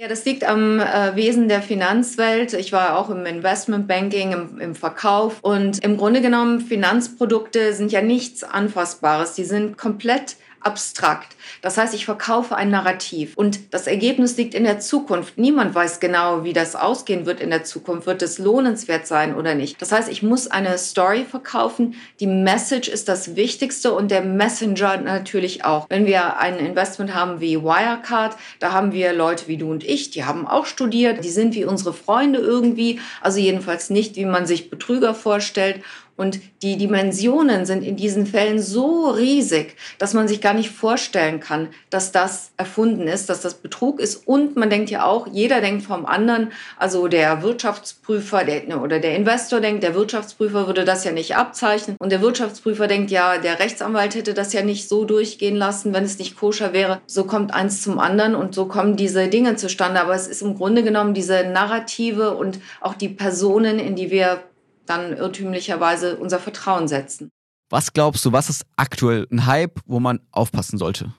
Ja, 0.00 0.08
das 0.08 0.24
liegt 0.24 0.44
am 0.44 0.80
äh, 0.80 1.14
Wesen 1.14 1.48
der 1.48 1.60
Finanzwelt. 1.60 2.54
Ich 2.54 2.72
war 2.72 2.96
auch 2.96 3.10
im 3.10 3.26
Investmentbanking, 3.26 4.32
im, 4.32 4.58
im 4.58 4.74
Verkauf 4.74 5.40
und 5.42 5.84
im 5.84 5.98
Grunde 5.98 6.22
genommen 6.22 6.62
Finanzprodukte 6.62 7.74
sind 7.74 7.92
ja 7.92 8.00
nichts 8.00 8.42
Anfassbares. 8.42 9.34
Die 9.34 9.44
sind 9.44 9.76
komplett 9.76 10.36
abstrakt. 10.60 11.36
Das 11.62 11.76
heißt, 11.76 11.94
ich 11.94 12.04
verkaufe 12.04 12.56
ein 12.56 12.70
Narrativ 12.70 13.36
und 13.36 13.72
das 13.72 13.86
Ergebnis 13.86 14.36
liegt 14.36 14.54
in 14.54 14.64
der 14.64 14.80
Zukunft. 14.80 15.38
Niemand 15.38 15.74
weiß 15.74 16.00
genau, 16.00 16.44
wie 16.44 16.52
das 16.52 16.76
ausgehen 16.76 17.26
wird 17.26 17.40
in 17.40 17.50
der 17.50 17.64
Zukunft. 17.64 18.06
Wird 18.06 18.22
es 18.22 18.38
lohnenswert 18.38 19.06
sein 19.06 19.34
oder 19.34 19.54
nicht? 19.54 19.80
Das 19.80 19.92
heißt, 19.92 20.08
ich 20.08 20.22
muss 20.22 20.48
eine 20.48 20.76
Story 20.78 21.24
verkaufen. 21.28 21.94
Die 22.20 22.26
Message 22.26 22.88
ist 22.88 23.08
das 23.08 23.36
Wichtigste 23.36 23.92
und 23.92 24.10
der 24.10 24.22
Messenger 24.22 24.98
natürlich 24.98 25.64
auch. 25.64 25.86
Wenn 25.88 26.06
wir 26.06 26.38
ein 26.38 26.58
Investment 26.58 27.14
haben 27.14 27.40
wie 27.40 27.62
Wirecard, 27.62 28.36
da 28.58 28.72
haben 28.72 28.92
wir 28.92 29.12
Leute 29.12 29.48
wie 29.48 29.56
du 29.56 29.70
und 29.70 29.84
ich, 29.84 30.10
die 30.10 30.24
haben 30.24 30.46
auch 30.46 30.66
studiert, 30.66 31.24
die 31.24 31.30
sind 31.30 31.54
wie 31.54 31.64
unsere 31.64 31.92
Freunde 31.92 32.38
irgendwie, 32.38 33.00
also 33.20 33.38
jedenfalls 33.38 33.90
nicht, 33.90 34.16
wie 34.16 34.24
man 34.24 34.46
sich 34.46 34.70
Betrüger 34.70 35.14
vorstellt. 35.14 35.82
Und 36.20 36.38
die 36.60 36.76
Dimensionen 36.76 37.64
sind 37.64 37.82
in 37.82 37.96
diesen 37.96 38.26
Fällen 38.26 38.60
so 38.60 39.08
riesig, 39.08 39.74
dass 39.96 40.12
man 40.12 40.28
sich 40.28 40.42
gar 40.42 40.52
nicht 40.52 40.68
vorstellen 40.68 41.40
kann, 41.40 41.68
dass 41.88 42.12
das 42.12 42.50
erfunden 42.58 43.08
ist, 43.08 43.30
dass 43.30 43.40
das 43.40 43.54
Betrug 43.54 43.98
ist. 43.98 44.28
Und 44.28 44.54
man 44.54 44.68
denkt 44.68 44.90
ja 44.90 45.06
auch, 45.06 45.26
jeder 45.32 45.62
denkt 45.62 45.82
vom 45.82 46.04
anderen, 46.04 46.52
also 46.76 47.08
der 47.08 47.40
Wirtschaftsprüfer 47.42 48.44
der, 48.44 48.64
ne, 48.64 48.78
oder 48.78 48.98
der 48.98 49.16
Investor 49.16 49.60
denkt, 49.60 49.82
der 49.82 49.94
Wirtschaftsprüfer 49.94 50.66
würde 50.66 50.84
das 50.84 51.04
ja 51.04 51.12
nicht 51.12 51.36
abzeichnen. 51.36 51.96
Und 51.98 52.12
der 52.12 52.20
Wirtschaftsprüfer 52.20 52.86
denkt, 52.86 53.10
ja, 53.10 53.38
der 53.38 53.58
Rechtsanwalt 53.58 54.14
hätte 54.14 54.34
das 54.34 54.52
ja 54.52 54.60
nicht 54.60 54.90
so 54.90 55.06
durchgehen 55.06 55.56
lassen, 55.56 55.94
wenn 55.94 56.04
es 56.04 56.18
nicht 56.18 56.36
koscher 56.36 56.74
wäre. 56.74 57.00
So 57.06 57.24
kommt 57.24 57.54
eins 57.54 57.80
zum 57.80 57.98
anderen 57.98 58.34
und 58.34 58.54
so 58.54 58.66
kommen 58.66 58.96
diese 58.96 59.28
Dinge 59.28 59.56
zustande. 59.56 60.02
Aber 60.02 60.14
es 60.14 60.26
ist 60.26 60.42
im 60.42 60.58
Grunde 60.58 60.82
genommen 60.82 61.14
diese 61.14 61.44
Narrative 61.44 62.36
und 62.36 62.60
auch 62.82 62.92
die 62.92 63.08
Personen, 63.08 63.78
in 63.78 63.96
die 63.96 64.10
wir 64.10 64.42
dann 64.90 65.16
irrtümlicherweise 65.16 66.16
unser 66.16 66.38
Vertrauen 66.38 66.88
setzen. 66.88 67.30
Was 67.70 67.92
glaubst 67.92 68.24
du, 68.24 68.32
was 68.32 68.50
ist 68.50 68.66
aktuell 68.76 69.26
ein 69.30 69.46
Hype, 69.46 69.80
wo 69.86 70.00
man 70.00 70.20
aufpassen 70.32 70.76
sollte? 70.76 71.14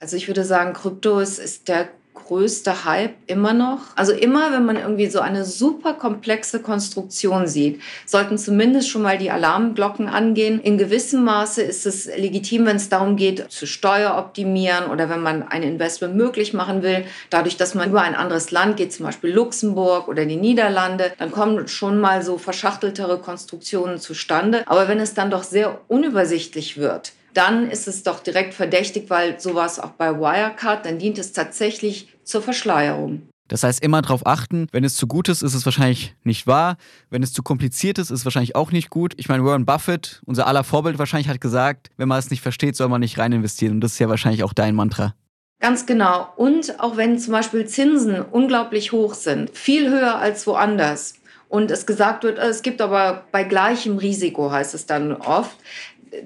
Also 0.00 0.16
ich 0.16 0.28
würde 0.28 0.44
sagen, 0.44 0.72
Krypto 0.72 1.18
ist, 1.18 1.38
ist 1.38 1.66
der 1.68 1.88
größte 2.26 2.84
Hype 2.84 3.14
immer 3.26 3.52
noch. 3.52 3.80
Also 3.96 4.12
immer, 4.12 4.52
wenn 4.52 4.64
man 4.64 4.76
irgendwie 4.76 5.08
so 5.08 5.20
eine 5.20 5.44
super 5.44 5.94
komplexe 5.94 6.60
Konstruktion 6.60 7.46
sieht, 7.46 7.80
sollten 8.06 8.38
zumindest 8.38 8.88
schon 8.88 9.02
mal 9.02 9.18
die 9.18 9.30
Alarmglocken 9.30 10.08
angehen. 10.08 10.60
In 10.60 10.78
gewissem 10.78 11.24
Maße 11.24 11.62
ist 11.62 11.86
es 11.86 12.06
legitim, 12.06 12.66
wenn 12.66 12.76
es 12.76 12.88
darum 12.88 13.16
geht, 13.16 13.50
zu 13.50 13.66
steueroptimieren 13.66 14.90
oder 14.90 15.08
wenn 15.08 15.22
man 15.22 15.42
ein 15.48 15.62
Investment 15.62 16.16
möglich 16.16 16.54
machen 16.54 16.82
will, 16.82 17.04
dadurch, 17.30 17.56
dass 17.56 17.74
man 17.74 17.90
über 17.90 18.02
ein 18.02 18.14
anderes 18.14 18.50
Land 18.50 18.76
geht, 18.76 18.92
zum 18.92 19.06
Beispiel 19.06 19.30
Luxemburg 19.30 20.08
oder 20.08 20.24
die 20.24 20.36
Niederlande, 20.36 21.12
dann 21.18 21.30
kommen 21.30 21.68
schon 21.68 21.98
mal 22.00 22.22
so 22.22 22.38
verschachteltere 22.38 23.18
Konstruktionen 23.18 23.98
zustande. 23.98 24.62
Aber 24.66 24.88
wenn 24.88 25.00
es 25.00 25.14
dann 25.14 25.30
doch 25.30 25.42
sehr 25.42 25.80
unübersichtlich 25.88 26.78
wird, 26.78 27.12
dann 27.38 27.70
ist 27.70 27.86
es 27.86 28.02
doch 28.02 28.18
direkt 28.20 28.52
verdächtig, 28.52 29.08
weil 29.08 29.38
so 29.38 29.54
war 29.54 29.66
es 29.66 29.78
auch 29.78 29.90
bei 29.90 30.18
Wirecard, 30.18 30.84
dann 30.84 30.98
dient 30.98 31.18
es 31.18 31.32
tatsächlich 31.32 32.08
zur 32.24 32.42
Verschleierung. 32.42 33.22
Das 33.46 33.62
heißt, 33.62 33.82
immer 33.82 34.02
darauf 34.02 34.26
achten, 34.26 34.66
wenn 34.72 34.84
es 34.84 34.96
zu 34.96 35.06
gut 35.06 35.28
ist, 35.28 35.42
ist 35.42 35.54
es 35.54 35.64
wahrscheinlich 35.64 36.14
nicht 36.24 36.46
wahr. 36.46 36.76
Wenn 37.10 37.22
es 37.22 37.32
zu 37.32 37.42
kompliziert 37.42 37.98
ist, 37.98 38.10
ist 38.10 38.20
es 38.20 38.24
wahrscheinlich 38.26 38.56
auch 38.56 38.72
nicht 38.72 38.90
gut. 38.90 39.14
Ich 39.16 39.28
meine, 39.28 39.44
Warren 39.44 39.64
Buffett, 39.64 40.20
unser 40.26 40.46
aller 40.46 40.64
Vorbild 40.64 40.98
wahrscheinlich, 40.98 41.28
hat 41.28 41.40
gesagt, 41.40 41.88
wenn 41.96 42.08
man 42.08 42.18
es 42.18 42.28
nicht 42.28 42.42
versteht, 42.42 42.76
soll 42.76 42.88
man 42.88 43.00
nicht 43.00 43.18
rein 43.18 43.32
investieren. 43.32 43.74
Und 43.74 43.80
das 43.80 43.92
ist 43.92 44.00
ja 44.00 44.08
wahrscheinlich 44.08 44.42
auch 44.42 44.52
dein 44.52 44.74
Mantra. 44.74 45.14
Ganz 45.60 45.86
genau. 45.86 46.28
Und 46.36 46.78
auch 46.78 46.96
wenn 46.96 47.18
zum 47.18 47.32
Beispiel 47.32 47.66
Zinsen 47.66 48.20
unglaublich 48.20 48.92
hoch 48.92 49.14
sind, 49.14 49.56
viel 49.56 49.88
höher 49.88 50.16
als 50.16 50.46
woanders, 50.46 51.14
und 51.48 51.70
es 51.70 51.86
gesagt 51.86 52.24
wird, 52.24 52.38
es 52.38 52.62
gibt 52.62 52.80
aber 52.82 53.24
bei 53.32 53.42
gleichem 53.42 53.96
Risiko, 53.96 54.50
heißt 54.50 54.74
es 54.74 54.84
dann 54.84 55.12
oft, 55.12 55.56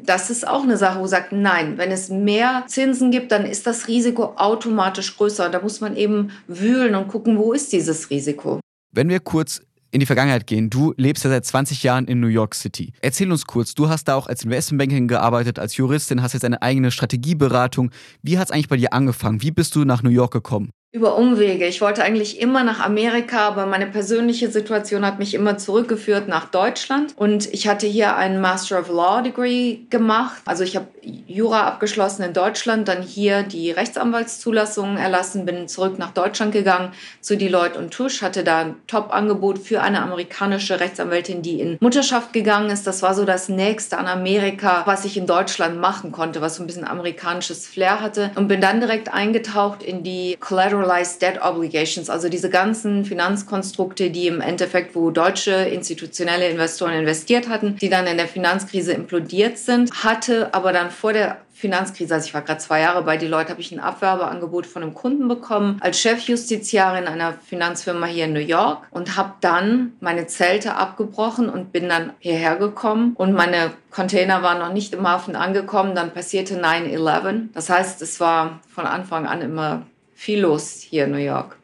das 0.05 0.31
ist 0.31 0.47
auch 0.47 0.63
eine 0.63 0.77
Sache, 0.77 1.01
wo 1.01 1.07
sagt, 1.07 1.33
nein, 1.33 1.79
wenn 1.79 1.91
es 1.91 2.09
mehr 2.09 2.65
Zinsen 2.67 3.11
gibt, 3.11 3.33
dann 3.33 3.45
ist 3.45 3.67
das 3.67 3.89
Risiko 3.89 4.35
automatisch 4.37 5.17
größer. 5.17 5.49
Da 5.49 5.61
muss 5.61 5.81
man 5.81 5.97
eben 5.97 6.31
wühlen 6.47 6.95
und 6.95 7.09
gucken, 7.09 7.39
wo 7.39 7.53
ist 7.53 7.73
dieses 7.73 8.11
Risiko. 8.11 8.61
Wenn 8.93 9.09
wir 9.09 9.21
kurz 9.21 9.61
in 9.93 10.01
die 10.01 10.07
Vergangenheit 10.07 10.47
gehen. 10.47 10.71
Du 10.71 10.95
lebst 10.97 11.23
ja 11.23 11.31
seit 11.31 11.45
20 11.45 11.83
Jahren 11.83 12.07
in 12.07 12.19
New 12.19 12.27
York 12.27 12.55
City. 12.55 12.93
Erzähl 13.03 13.31
uns 13.31 13.45
kurz, 13.45 13.75
du 13.75 13.91
hast 13.91 14.05
da 14.05 14.17
auch 14.17 14.27
als 14.27 14.43
Investmentbanking 14.43 15.07
gearbeitet, 15.07 15.59
als 15.59 15.77
Juristin, 15.77 16.23
hast 16.23 16.33
jetzt 16.33 16.47
eine 16.47 16.63
eigene 16.63 16.91
Strategieberatung. 16.91 17.91
Wie 18.23 18.39
hat 18.39 18.49
es 18.49 18.53
eigentlich 18.53 18.69
bei 18.69 18.79
dir 18.79 18.95
angefangen? 18.95 19.43
Wie 19.43 19.51
bist 19.51 19.77
du 19.77 19.85
nach 19.85 20.03
New 20.03 20.11
York 20.11 20.33
gekommen? 20.33 20.71
Über 20.95 21.17
Umwege. 21.17 21.67
Ich 21.67 21.81
wollte 21.81 22.05
eigentlich 22.05 22.39
immer 22.39 22.65
nach 22.65 22.79
Amerika, 22.81 23.49
aber 23.49 23.65
meine 23.65 23.87
persönliche 23.87 24.51
Situation 24.51 25.07
hat 25.07 25.19
mich 25.19 25.33
immer 25.33 25.57
zurückgeführt 25.57 26.29
nach 26.29 26.45
Deutschland. 26.45 27.15
Und 27.17 27.51
ich 27.55 27.67
hatte 27.67 27.87
hier 27.87 28.15
ein 28.17 28.43
Master 28.43 28.79
of 28.79 28.91
Law 28.91 29.23
Degree 29.23 29.79
gemacht. 29.89 30.43
Also 30.45 30.65
ich 30.65 30.77
habe 30.77 30.89
Jura 31.27 31.63
abgeschlossen 31.63 32.25
in 32.25 32.35
Deutschland, 32.35 32.89
dann 32.89 33.03
hier 33.03 33.43
die 33.43 33.71
Rechtsanwaltszulassung 33.71 34.99
erlassen, 34.99 35.47
bin 35.47 35.67
zurück 35.67 35.99
nach 35.99 36.11
Deutschland 36.11 36.53
gegangen 36.53 36.93
zu 37.23 37.39
Deloitte 37.39 37.79
und 37.79 37.95
Touche, 37.95 38.21
hatte 38.21 38.45
da 38.45 38.59
ein 38.59 38.77
Top-Angebot 38.87 39.61
für 39.61 39.81
eine 39.81 40.03
amerikanische 40.03 40.79
Rechtsanwältin, 40.79 41.41
die 41.41 41.59
in 41.59 41.79
Mutterschaft 41.81 42.35
gegangen 42.35 42.69
ist. 42.69 42.87
Das 42.87 43.01
war 43.01 43.15
so 43.15 43.25
das 43.25 43.49
nächste 43.49 43.97
an 43.97 44.09
Amerika, 44.09 44.83
was 44.85 45.07
ich 45.07 45.17
in 45.17 45.27
Deutschland 45.27 45.81
machen 45.81 46.13
konnte, 46.13 46.43
was 46.43 46.57
so 46.57 46.63
ein 46.63 46.67
bisschen 46.67 46.87
amerikanisches 46.87 47.67
Flair 47.67 48.01
hatte. 48.03 48.31
Und 48.35 48.49
bin 48.49 48.61
dann 48.61 48.81
direkt 48.81 49.13
eingetaucht 49.13 49.83
in 49.83 50.03
die 50.03 50.37
Collateral 50.39 50.82
Collateralized 50.83 51.23
Debt 51.23 51.41
Obligations, 51.41 52.11
also 52.11 52.29
diese 52.29 52.51
ganzen 52.51 53.05
Finanzkonstrukte, 53.05 54.11
die 54.11 54.27
im 54.27 54.41
Endeffekt, 54.41 54.95
wo 54.95 55.11
deutsche 55.11 55.53
institutionelle 55.53 56.49
Investoren 56.49 56.95
investiert 56.95 57.49
hatten, 57.49 57.77
die 57.77 57.89
dann 57.89 58.07
in 58.07 58.17
der 58.17 58.27
Finanzkrise 58.27 58.93
implodiert 58.93 59.59
sind, 59.59 59.93
hatte 60.05 60.53
aber 60.53 60.73
dann 60.73 60.91
vor 60.91 61.13
der 61.13 61.39
Finanzkrise, 61.55 62.15
also 62.15 62.27
ich 62.27 62.35
war 62.35 62.43
gerade 62.43 62.59
zwei 62.59 62.81
Jahre 62.81 63.03
bei 63.03 63.17
Deloitte, 63.17 63.51
habe 63.51 63.61
ich 63.61 63.71
ein 63.71 63.79
Abwerbeangebot 63.79 64.67
von 64.67 64.83
einem 64.83 64.95
Kunden 64.95 65.29
bekommen 65.29 65.77
als 65.81 66.01
Chefjustiziarin 66.01 67.07
einer 67.07 67.35
Finanzfirma 67.35 68.07
hier 68.07 68.25
in 68.25 68.33
New 68.33 68.41
York 68.41 68.87
und 68.91 69.17
habe 69.17 69.35
dann 69.41 69.93
meine 70.01 70.27
Zelte 70.27 70.75
abgebrochen 70.75 71.49
und 71.49 71.71
bin 71.71 71.89
dann 71.89 72.15
hierher 72.19 72.57
gekommen 72.57 73.13
und 73.15 73.33
meine 73.33 73.71
Container 73.93 74.43
waren 74.43 74.59
noch 74.59 74.73
nicht 74.73 74.95
im 74.95 75.07
Hafen 75.07 75.37
angekommen. 75.37 75.95
Dann 75.95 76.13
passierte 76.13 76.59
9-11. 76.59 77.49
Das 77.53 77.69
heißt, 77.69 78.01
es 78.01 78.19
war 78.19 78.61
von 78.75 78.87
Anfang 78.87 79.27
an 79.27 79.43
immer 79.43 79.83
viel 80.23 80.41
los 80.41 80.87
hier 80.89 81.07
in 81.07 81.11
New 81.11 81.17
York. 81.17 81.59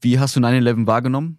Wie 0.00 0.18
hast 0.18 0.34
du 0.34 0.40
9-11 0.40 0.88
wahrgenommen? 0.88 1.38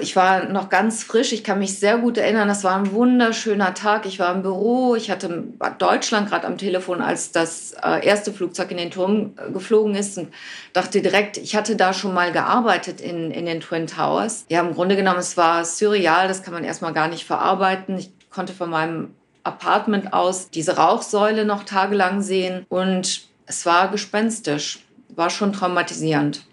Ich 0.00 0.14
war 0.14 0.44
noch 0.48 0.68
ganz 0.68 1.02
frisch. 1.02 1.32
Ich 1.32 1.42
kann 1.42 1.58
mich 1.58 1.80
sehr 1.80 1.98
gut 1.98 2.16
erinnern. 2.16 2.46
Das 2.46 2.62
war 2.62 2.76
ein 2.76 2.92
wunderschöner 2.92 3.74
Tag. 3.74 4.06
Ich 4.06 4.20
war 4.20 4.32
im 4.32 4.42
Büro. 4.42 4.94
Ich 4.94 5.10
hatte 5.10 5.42
Deutschland 5.78 6.30
gerade 6.30 6.46
am 6.46 6.56
Telefon, 6.56 7.02
als 7.02 7.32
das 7.32 7.74
äh, 7.82 8.06
erste 8.06 8.32
Flugzeug 8.32 8.70
in 8.70 8.76
den 8.76 8.92
Turm 8.92 9.32
äh, 9.36 9.50
geflogen 9.50 9.96
ist 9.96 10.16
und 10.16 10.28
dachte 10.72 11.02
direkt, 11.02 11.36
ich 11.36 11.56
hatte 11.56 11.74
da 11.74 11.92
schon 11.92 12.14
mal 12.14 12.30
gearbeitet 12.30 13.00
in, 13.00 13.32
in 13.32 13.46
den 13.46 13.60
Twin 13.60 13.88
Towers. 13.88 14.46
Ja, 14.48 14.60
im 14.60 14.72
Grunde 14.72 14.94
genommen, 14.94 15.18
es 15.18 15.36
war 15.36 15.64
surreal. 15.64 16.28
Das 16.28 16.44
kann 16.44 16.54
man 16.54 16.62
erstmal 16.62 16.92
gar 16.92 17.08
nicht 17.08 17.24
verarbeiten. 17.24 17.98
Ich 17.98 18.12
konnte 18.30 18.52
von 18.52 18.70
meinem 18.70 19.10
Apartment 19.42 20.12
aus 20.12 20.48
diese 20.48 20.76
Rauchsäule 20.76 21.44
noch 21.44 21.64
tagelang 21.64 22.22
sehen 22.22 22.64
und 22.68 23.28
es 23.46 23.66
war 23.66 23.90
gespenstisch 23.90 24.83
war 25.16 25.30
schon 25.30 25.52
traumatisierend. 25.52 26.46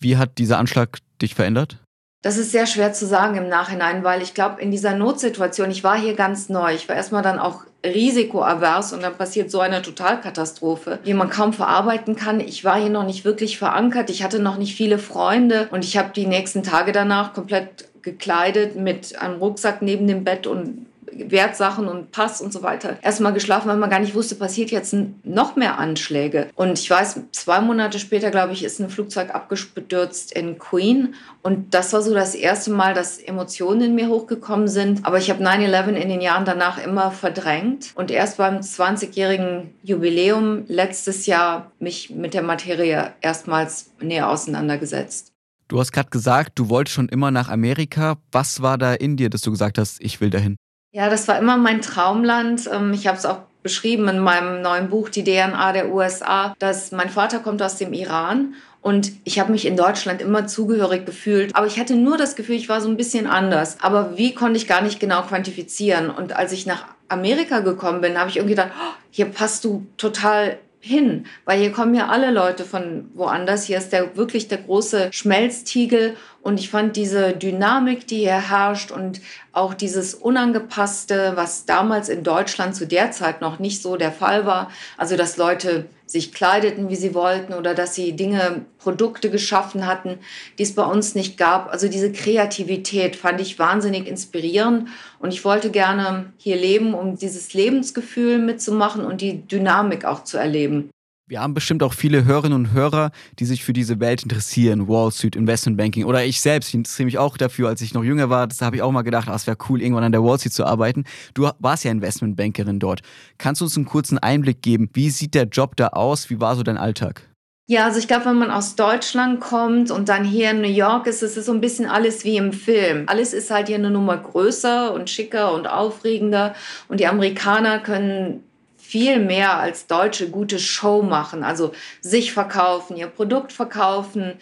Wie 0.00 0.16
hat 0.16 0.38
dieser 0.38 0.58
Anschlag 0.58 0.98
dich 1.20 1.34
verändert? 1.34 1.78
Das 2.22 2.36
ist 2.36 2.52
sehr 2.52 2.66
schwer 2.66 2.92
zu 2.92 3.06
sagen 3.06 3.36
im 3.36 3.48
Nachhinein, 3.48 4.04
weil 4.04 4.20
ich 4.20 4.34
glaube, 4.34 4.60
in 4.60 4.70
dieser 4.70 4.94
Notsituation, 4.94 5.70
ich 5.70 5.84
war 5.84 5.98
hier 5.98 6.14
ganz 6.14 6.50
neu, 6.50 6.74
ich 6.74 6.86
war 6.88 6.96
erstmal 6.96 7.22
dann 7.22 7.38
auch 7.38 7.62
risikoavers 7.84 8.92
und 8.92 9.02
dann 9.02 9.16
passiert 9.16 9.50
so 9.50 9.60
eine 9.60 9.80
Totalkatastrophe, 9.80 10.98
die 11.06 11.14
man 11.14 11.30
kaum 11.30 11.54
verarbeiten 11.54 12.16
kann. 12.16 12.40
Ich 12.40 12.62
war 12.62 12.78
hier 12.78 12.90
noch 12.90 13.06
nicht 13.06 13.24
wirklich 13.24 13.56
verankert, 13.56 14.10
ich 14.10 14.22
hatte 14.22 14.38
noch 14.38 14.58
nicht 14.58 14.76
viele 14.76 14.98
Freunde 14.98 15.68
und 15.70 15.82
ich 15.82 15.96
habe 15.96 16.10
die 16.14 16.26
nächsten 16.26 16.62
Tage 16.62 16.92
danach 16.92 17.32
komplett 17.32 17.88
gekleidet 18.02 18.76
mit 18.76 19.18
einem 19.18 19.38
Rucksack 19.38 19.80
neben 19.80 20.06
dem 20.06 20.24
Bett 20.24 20.46
und 20.46 20.86
Wertsachen 21.12 21.88
und 21.88 22.10
Pass 22.12 22.40
und 22.40 22.52
so 22.52 22.62
weiter 22.62 22.98
erstmal 23.02 23.32
geschlafen, 23.32 23.68
weil 23.68 23.76
man 23.76 23.90
gar 23.90 23.98
nicht 23.98 24.14
wusste, 24.14 24.34
passiert 24.34 24.70
jetzt 24.70 24.94
noch 25.24 25.56
mehr 25.56 25.78
Anschläge. 25.78 26.48
Und 26.54 26.78
ich 26.78 26.88
weiß, 26.88 27.20
zwei 27.32 27.60
Monate 27.60 27.98
später, 27.98 28.30
glaube 28.30 28.52
ich, 28.52 28.64
ist 28.64 28.80
ein 28.80 28.90
Flugzeug 28.90 29.34
abgestürzt 29.34 30.32
in 30.32 30.58
Queen. 30.58 31.14
Und 31.42 31.74
das 31.74 31.92
war 31.92 32.02
so 32.02 32.14
das 32.14 32.34
erste 32.34 32.70
Mal, 32.70 32.94
dass 32.94 33.18
Emotionen 33.18 33.82
in 33.82 33.94
mir 33.94 34.08
hochgekommen 34.08 34.68
sind. 34.68 35.04
Aber 35.04 35.18
ich 35.18 35.30
habe 35.30 35.42
9-11 35.42 35.88
in 35.88 36.08
den 36.08 36.20
Jahren 36.20 36.44
danach 36.44 36.82
immer 36.82 37.10
verdrängt. 37.10 37.92
Und 37.94 38.10
erst 38.10 38.36
beim 38.38 38.60
20-jährigen 38.60 39.74
Jubiläum 39.82 40.64
letztes 40.68 41.26
Jahr 41.26 41.70
mich 41.78 42.10
mit 42.10 42.34
der 42.34 42.42
Materie 42.42 43.12
erstmals 43.20 43.90
näher 44.00 44.28
auseinandergesetzt. 44.28 45.32
Du 45.68 45.78
hast 45.78 45.92
gerade 45.92 46.10
gesagt, 46.10 46.58
du 46.58 46.68
wolltest 46.68 46.96
schon 46.96 47.08
immer 47.08 47.30
nach 47.30 47.48
Amerika. 47.48 48.16
Was 48.32 48.60
war 48.60 48.76
da 48.76 48.92
in 48.92 49.16
dir, 49.16 49.30
dass 49.30 49.42
du 49.42 49.52
gesagt 49.52 49.78
hast, 49.78 50.00
ich 50.00 50.20
will 50.20 50.30
dahin? 50.30 50.56
Ja, 50.92 51.08
das 51.08 51.28
war 51.28 51.38
immer 51.38 51.56
mein 51.56 51.82
Traumland. 51.82 52.68
Ähm, 52.72 52.92
ich 52.92 53.06
habe 53.06 53.16
es 53.16 53.24
auch 53.24 53.38
beschrieben 53.62 54.08
in 54.08 54.18
meinem 54.18 54.60
neuen 54.62 54.88
Buch 54.88 55.08
Die 55.08 55.22
DNA 55.22 55.72
der 55.72 55.92
USA, 55.92 56.54
dass 56.58 56.90
mein 56.92 57.10
Vater 57.10 57.38
kommt 57.38 57.62
aus 57.62 57.76
dem 57.76 57.92
Iran 57.92 58.54
und 58.80 59.12
ich 59.24 59.38
habe 59.38 59.52
mich 59.52 59.66
in 59.66 59.76
Deutschland 59.76 60.22
immer 60.22 60.46
zugehörig 60.46 61.04
gefühlt. 61.06 61.54
Aber 61.54 61.66
ich 61.66 61.78
hatte 61.78 61.94
nur 61.94 62.16
das 62.16 62.34
Gefühl, 62.34 62.56
ich 62.56 62.68
war 62.68 62.80
so 62.80 62.88
ein 62.88 62.96
bisschen 62.96 63.26
anders. 63.26 63.76
Aber 63.80 64.16
wie 64.16 64.34
konnte 64.34 64.56
ich 64.56 64.66
gar 64.66 64.80
nicht 64.80 64.98
genau 64.98 65.22
quantifizieren? 65.22 66.10
Und 66.10 66.34
als 66.34 66.50
ich 66.52 66.66
nach 66.66 66.86
Amerika 67.08 67.60
gekommen 67.60 68.00
bin, 68.00 68.18
habe 68.18 68.30
ich 68.30 68.36
irgendwie 68.36 68.56
gedacht, 68.56 68.72
oh, 68.74 68.94
hier 69.10 69.26
passt 69.26 69.64
du 69.64 69.86
total 69.96 70.58
hin, 70.80 71.26
weil 71.44 71.60
hier 71.60 71.72
kommen 71.72 71.94
ja 71.94 72.08
alle 72.08 72.30
Leute 72.30 72.64
von 72.64 73.10
woanders. 73.14 73.64
Hier 73.64 73.76
ist 73.78 73.92
der 73.92 74.16
wirklich 74.16 74.48
der 74.48 74.58
große 74.58 75.12
Schmelztiegel 75.12 76.16
und 76.42 76.58
ich 76.58 76.70
fand 76.70 76.96
diese 76.96 77.32
Dynamik, 77.32 78.06
die 78.06 78.18
hier 78.18 78.50
herrscht 78.50 78.90
und 78.90 79.20
auch 79.52 79.74
dieses 79.74 80.14
Unangepasste, 80.14 81.32
was 81.34 81.66
damals 81.66 82.08
in 82.08 82.24
Deutschland 82.24 82.74
zu 82.74 82.86
der 82.86 83.10
Zeit 83.10 83.40
noch 83.40 83.58
nicht 83.58 83.82
so 83.82 83.96
der 83.96 84.12
Fall 84.12 84.46
war. 84.46 84.70
Also, 84.96 85.16
dass 85.16 85.36
Leute 85.36 85.86
sich 86.06 86.32
kleideten, 86.32 86.88
wie 86.88 86.96
sie 86.96 87.14
wollten 87.14 87.52
oder 87.52 87.74
dass 87.74 87.94
sie 87.94 88.16
Dinge, 88.16 88.64
Produkte 88.78 89.30
geschaffen 89.30 89.86
hatten, 89.86 90.18
die 90.58 90.62
es 90.62 90.74
bei 90.74 90.82
uns 90.82 91.14
nicht 91.14 91.36
gab. 91.36 91.70
Also 91.70 91.88
diese 91.88 92.10
Kreativität 92.10 93.14
fand 93.14 93.40
ich 93.40 93.58
wahnsinnig 93.58 94.08
inspirierend 94.08 94.88
und 95.20 95.32
ich 95.32 95.44
wollte 95.44 95.70
gerne 95.70 96.32
hier 96.36 96.56
leben, 96.56 96.94
um 96.94 97.16
dieses 97.16 97.54
Lebensgefühl 97.54 98.38
mitzumachen 98.38 99.04
und 99.04 99.20
die 99.20 99.46
Dynamik 99.46 100.04
auch 100.04 100.24
zu 100.24 100.36
erleben. 100.36 100.90
Wir 101.30 101.40
haben 101.40 101.54
bestimmt 101.54 101.84
auch 101.84 101.92
viele 101.92 102.24
Hörerinnen 102.24 102.58
und 102.58 102.72
Hörer, 102.72 103.12
die 103.38 103.44
sich 103.44 103.62
für 103.62 103.72
diese 103.72 104.00
Welt 104.00 104.24
interessieren, 104.24 104.88
Wall 104.88 105.12
Street, 105.12 105.36
Investment 105.36 105.76
Banking. 105.76 106.04
Oder 106.04 106.24
ich 106.24 106.40
selbst, 106.40 106.70
ich 106.70 106.74
interessiere 106.74 107.04
mich 107.04 107.18
auch 107.18 107.36
dafür, 107.36 107.68
als 107.68 107.80
ich 107.82 107.94
noch 107.94 108.02
jünger 108.02 108.30
war. 108.30 108.48
Das 108.48 108.60
habe 108.62 108.74
ich 108.74 108.82
auch 108.82 108.90
mal 108.90 109.02
gedacht, 109.02 109.28
ah, 109.28 109.36
es 109.36 109.46
wäre 109.46 109.56
cool, 109.68 109.80
irgendwann 109.80 110.02
an 110.02 110.10
der 110.10 110.24
Wall 110.24 110.40
Street 110.40 110.52
zu 110.52 110.64
arbeiten. 110.64 111.04
Du 111.34 111.48
warst 111.60 111.84
ja 111.84 111.92
Investmentbankerin 111.92 112.80
dort. 112.80 113.02
Kannst 113.38 113.60
du 113.60 113.66
uns 113.66 113.76
einen 113.76 113.86
kurzen 113.86 114.18
Einblick 114.18 114.60
geben? 114.60 114.90
Wie 114.92 115.08
sieht 115.08 115.34
der 115.34 115.44
Job 115.44 115.76
da 115.76 115.90
aus? 115.90 116.30
Wie 116.30 116.40
war 116.40 116.56
so 116.56 116.64
dein 116.64 116.76
Alltag? 116.76 117.22
Ja, 117.68 117.84
also 117.84 118.00
ich 118.00 118.08
glaube, 118.08 118.24
wenn 118.24 118.38
man 118.40 118.50
aus 118.50 118.74
Deutschland 118.74 119.38
kommt 119.38 119.92
und 119.92 120.08
dann 120.08 120.24
hier 120.24 120.50
in 120.50 120.62
New 120.62 120.66
York 120.66 121.06
ist, 121.06 121.22
ist 121.22 121.36
es 121.36 121.46
so 121.46 121.52
ein 121.52 121.60
bisschen 121.60 121.86
alles 121.86 122.24
wie 122.24 122.38
im 122.38 122.52
Film. 122.52 123.04
Alles 123.06 123.34
ist 123.34 123.52
halt 123.52 123.68
hier 123.68 123.76
eine 123.76 123.92
Nummer 123.92 124.16
größer 124.16 124.92
und 124.92 125.08
schicker 125.08 125.54
und 125.54 125.68
aufregender. 125.68 126.56
Und 126.88 126.98
die 126.98 127.06
Amerikaner 127.06 127.78
können 127.78 128.42
viel 128.90 129.20
mehr 129.20 129.58
als 129.58 129.86
Deutsche 129.86 130.30
gute 130.30 130.58
Show 130.58 131.02
machen, 131.02 131.44
also 131.44 131.72
sich 132.00 132.32
verkaufen, 132.32 132.96
ihr 132.96 133.06
Produkt 133.06 133.52
verkaufen, 133.52 134.34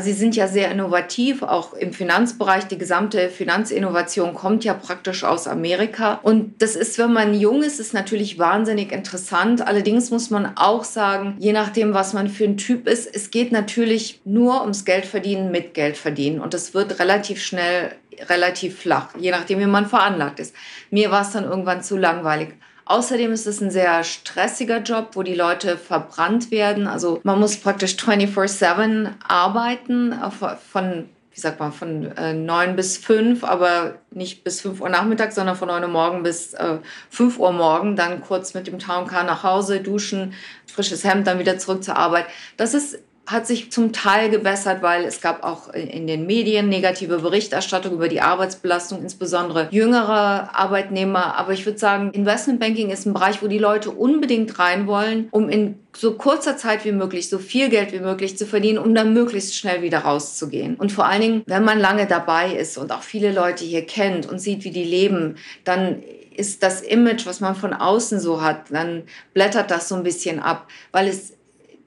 Sie 0.00 0.12
sind 0.12 0.34
ja 0.34 0.48
sehr 0.48 0.72
innovativ, 0.72 1.42
auch 1.42 1.72
im 1.72 1.92
Finanzbereich. 1.92 2.64
Die 2.64 2.78
gesamte 2.78 3.28
Finanzinnovation 3.28 4.34
kommt 4.34 4.64
ja 4.64 4.74
praktisch 4.74 5.22
aus 5.22 5.46
Amerika. 5.46 6.18
Und 6.22 6.60
das 6.60 6.74
ist, 6.74 6.98
wenn 6.98 7.12
man 7.12 7.32
jung 7.38 7.62
ist, 7.62 7.78
ist 7.78 7.94
natürlich 7.94 8.38
wahnsinnig 8.38 8.90
interessant. 8.90 9.64
Allerdings 9.64 10.10
muss 10.10 10.30
man 10.30 10.56
auch 10.56 10.82
sagen, 10.82 11.36
je 11.38 11.52
nachdem, 11.52 11.94
was 11.94 12.12
man 12.12 12.28
für 12.28 12.44
ein 12.44 12.56
Typ 12.56 12.88
ist, 12.88 13.14
es 13.14 13.30
geht 13.30 13.52
natürlich 13.52 14.20
nur 14.24 14.62
ums 14.62 14.84
Geld 14.84 15.06
verdienen 15.06 15.52
mit 15.52 15.74
Geld 15.74 15.96
verdienen. 15.96 16.40
Und 16.40 16.54
das 16.54 16.74
wird 16.74 16.98
relativ 16.98 17.40
schnell 17.40 17.94
relativ 18.28 18.78
flach, 18.78 19.08
je 19.18 19.30
nachdem, 19.30 19.58
wie 19.60 19.66
man 19.66 19.86
veranlagt 19.86 20.40
ist. 20.40 20.54
Mir 20.90 21.10
war 21.10 21.22
es 21.22 21.30
dann 21.30 21.44
irgendwann 21.44 21.82
zu 21.82 21.96
langweilig. 21.96 22.54
Außerdem 22.86 23.32
ist 23.32 23.46
es 23.46 23.60
ein 23.60 23.70
sehr 23.70 24.04
stressiger 24.04 24.78
Job, 24.78 25.10
wo 25.12 25.22
die 25.22 25.34
Leute 25.34 25.78
verbrannt 25.78 26.50
werden. 26.50 26.86
Also 26.86 27.20
man 27.22 27.40
muss 27.40 27.56
praktisch 27.56 27.96
24/7 27.96 29.08
arbeiten, 29.26 30.14
von 30.72 31.08
wie 31.34 31.40
sagt 31.40 31.58
man, 31.58 31.72
von 31.72 32.16
äh, 32.16 32.32
9 32.32 32.76
bis 32.76 32.96
5, 32.96 33.42
aber 33.42 33.96
nicht 34.12 34.44
bis 34.44 34.60
5 34.60 34.80
Uhr 34.80 34.88
Nachmittag, 34.88 35.32
sondern 35.32 35.56
von 35.56 35.66
9 35.66 35.82
Uhr 35.82 35.88
morgen 35.88 36.22
bis 36.22 36.54
äh, 36.54 36.78
5 37.10 37.40
Uhr 37.40 37.50
morgen, 37.50 37.96
dann 37.96 38.20
kurz 38.20 38.54
mit 38.54 38.68
dem 38.68 38.78
Towncar 38.78 39.24
nach 39.24 39.42
Hause, 39.42 39.80
duschen, 39.80 40.34
frisches 40.72 41.02
Hemd, 41.02 41.26
dann 41.26 41.40
wieder 41.40 41.58
zurück 41.58 41.82
zur 41.82 41.96
Arbeit. 41.96 42.26
Das 42.56 42.72
ist 42.72 43.00
hat 43.26 43.46
sich 43.46 43.72
zum 43.72 43.92
Teil 43.92 44.28
gebessert, 44.28 44.82
weil 44.82 45.04
es 45.04 45.20
gab 45.20 45.44
auch 45.44 45.72
in 45.72 46.06
den 46.06 46.26
Medien 46.26 46.68
negative 46.68 47.18
Berichterstattung 47.18 47.94
über 47.94 48.08
die 48.08 48.20
Arbeitsbelastung, 48.20 49.00
insbesondere 49.00 49.68
jüngere 49.70 50.54
Arbeitnehmer. 50.54 51.36
Aber 51.36 51.52
ich 51.52 51.64
würde 51.64 51.78
sagen, 51.78 52.10
Investmentbanking 52.12 52.90
ist 52.90 53.06
ein 53.06 53.14
Bereich, 53.14 53.42
wo 53.42 53.46
die 53.46 53.58
Leute 53.58 53.90
unbedingt 53.90 54.58
rein 54.58 54.86
wollen, 54.86 55.28
um 55.30 55.48
in 55.48 55.78
so 55.96 56.14
kurzer 56.14 56.56
Zeit 56.56 56.84
wie 56.84 56.92
möglich 56.92 57.28
so 57.28 57.38
viel 57.38 57.70
Geld 57.70 57.92
wie 57.92 58.00
möglich 58.00 58.36
zu 58.36 58.46
verdienen, 58.46 58.78
um 58.78 58.94
dann 58.94 59.14
möglichst 59.14 59.56
schnell 59.56 59.80
wieder 59.80 60.00
rauszugehen. 60.00 60.74
Und 60.74 60.92
vor 60.92 61.06
allen 61.06 61.20
Dingen, 61.20 61.42
wenn 61.46 61.64
man 61.64 61.78
lange 61.78 62.06
dabei 62.06 62.52
ist 62.52 62.76
und 62.76 62.92
auch 62.92 63.02
viele 63.02 63.32
Leute 63.32 63.64
hier 63.64 63.86
kennt 63.86 64.26
und 64.26 64.38
sieht, 64.38 64.64
wie 64.64 64.70
die 64.70 64.84
leben, 64.84 65.36
dann 65.64 66.02
ist 66.36 66.62
das 66.62 66.80
Image, 66.80 67.26
was 67.26 67.40
man 67.40 67.54
von 67.54 67.72
außen 67.72 68.20
so 68.20 68.42
hat, 68.42 68.70
dann 68.70 69.04
blättert 69.32 69.70
das 69.70 69.88
so 69.88 69.94
ein 69.94 70.02
bisschen 70.02 70.40
ab, 70.40 70.68
weil 70.90 71.08
es 71.08 71.33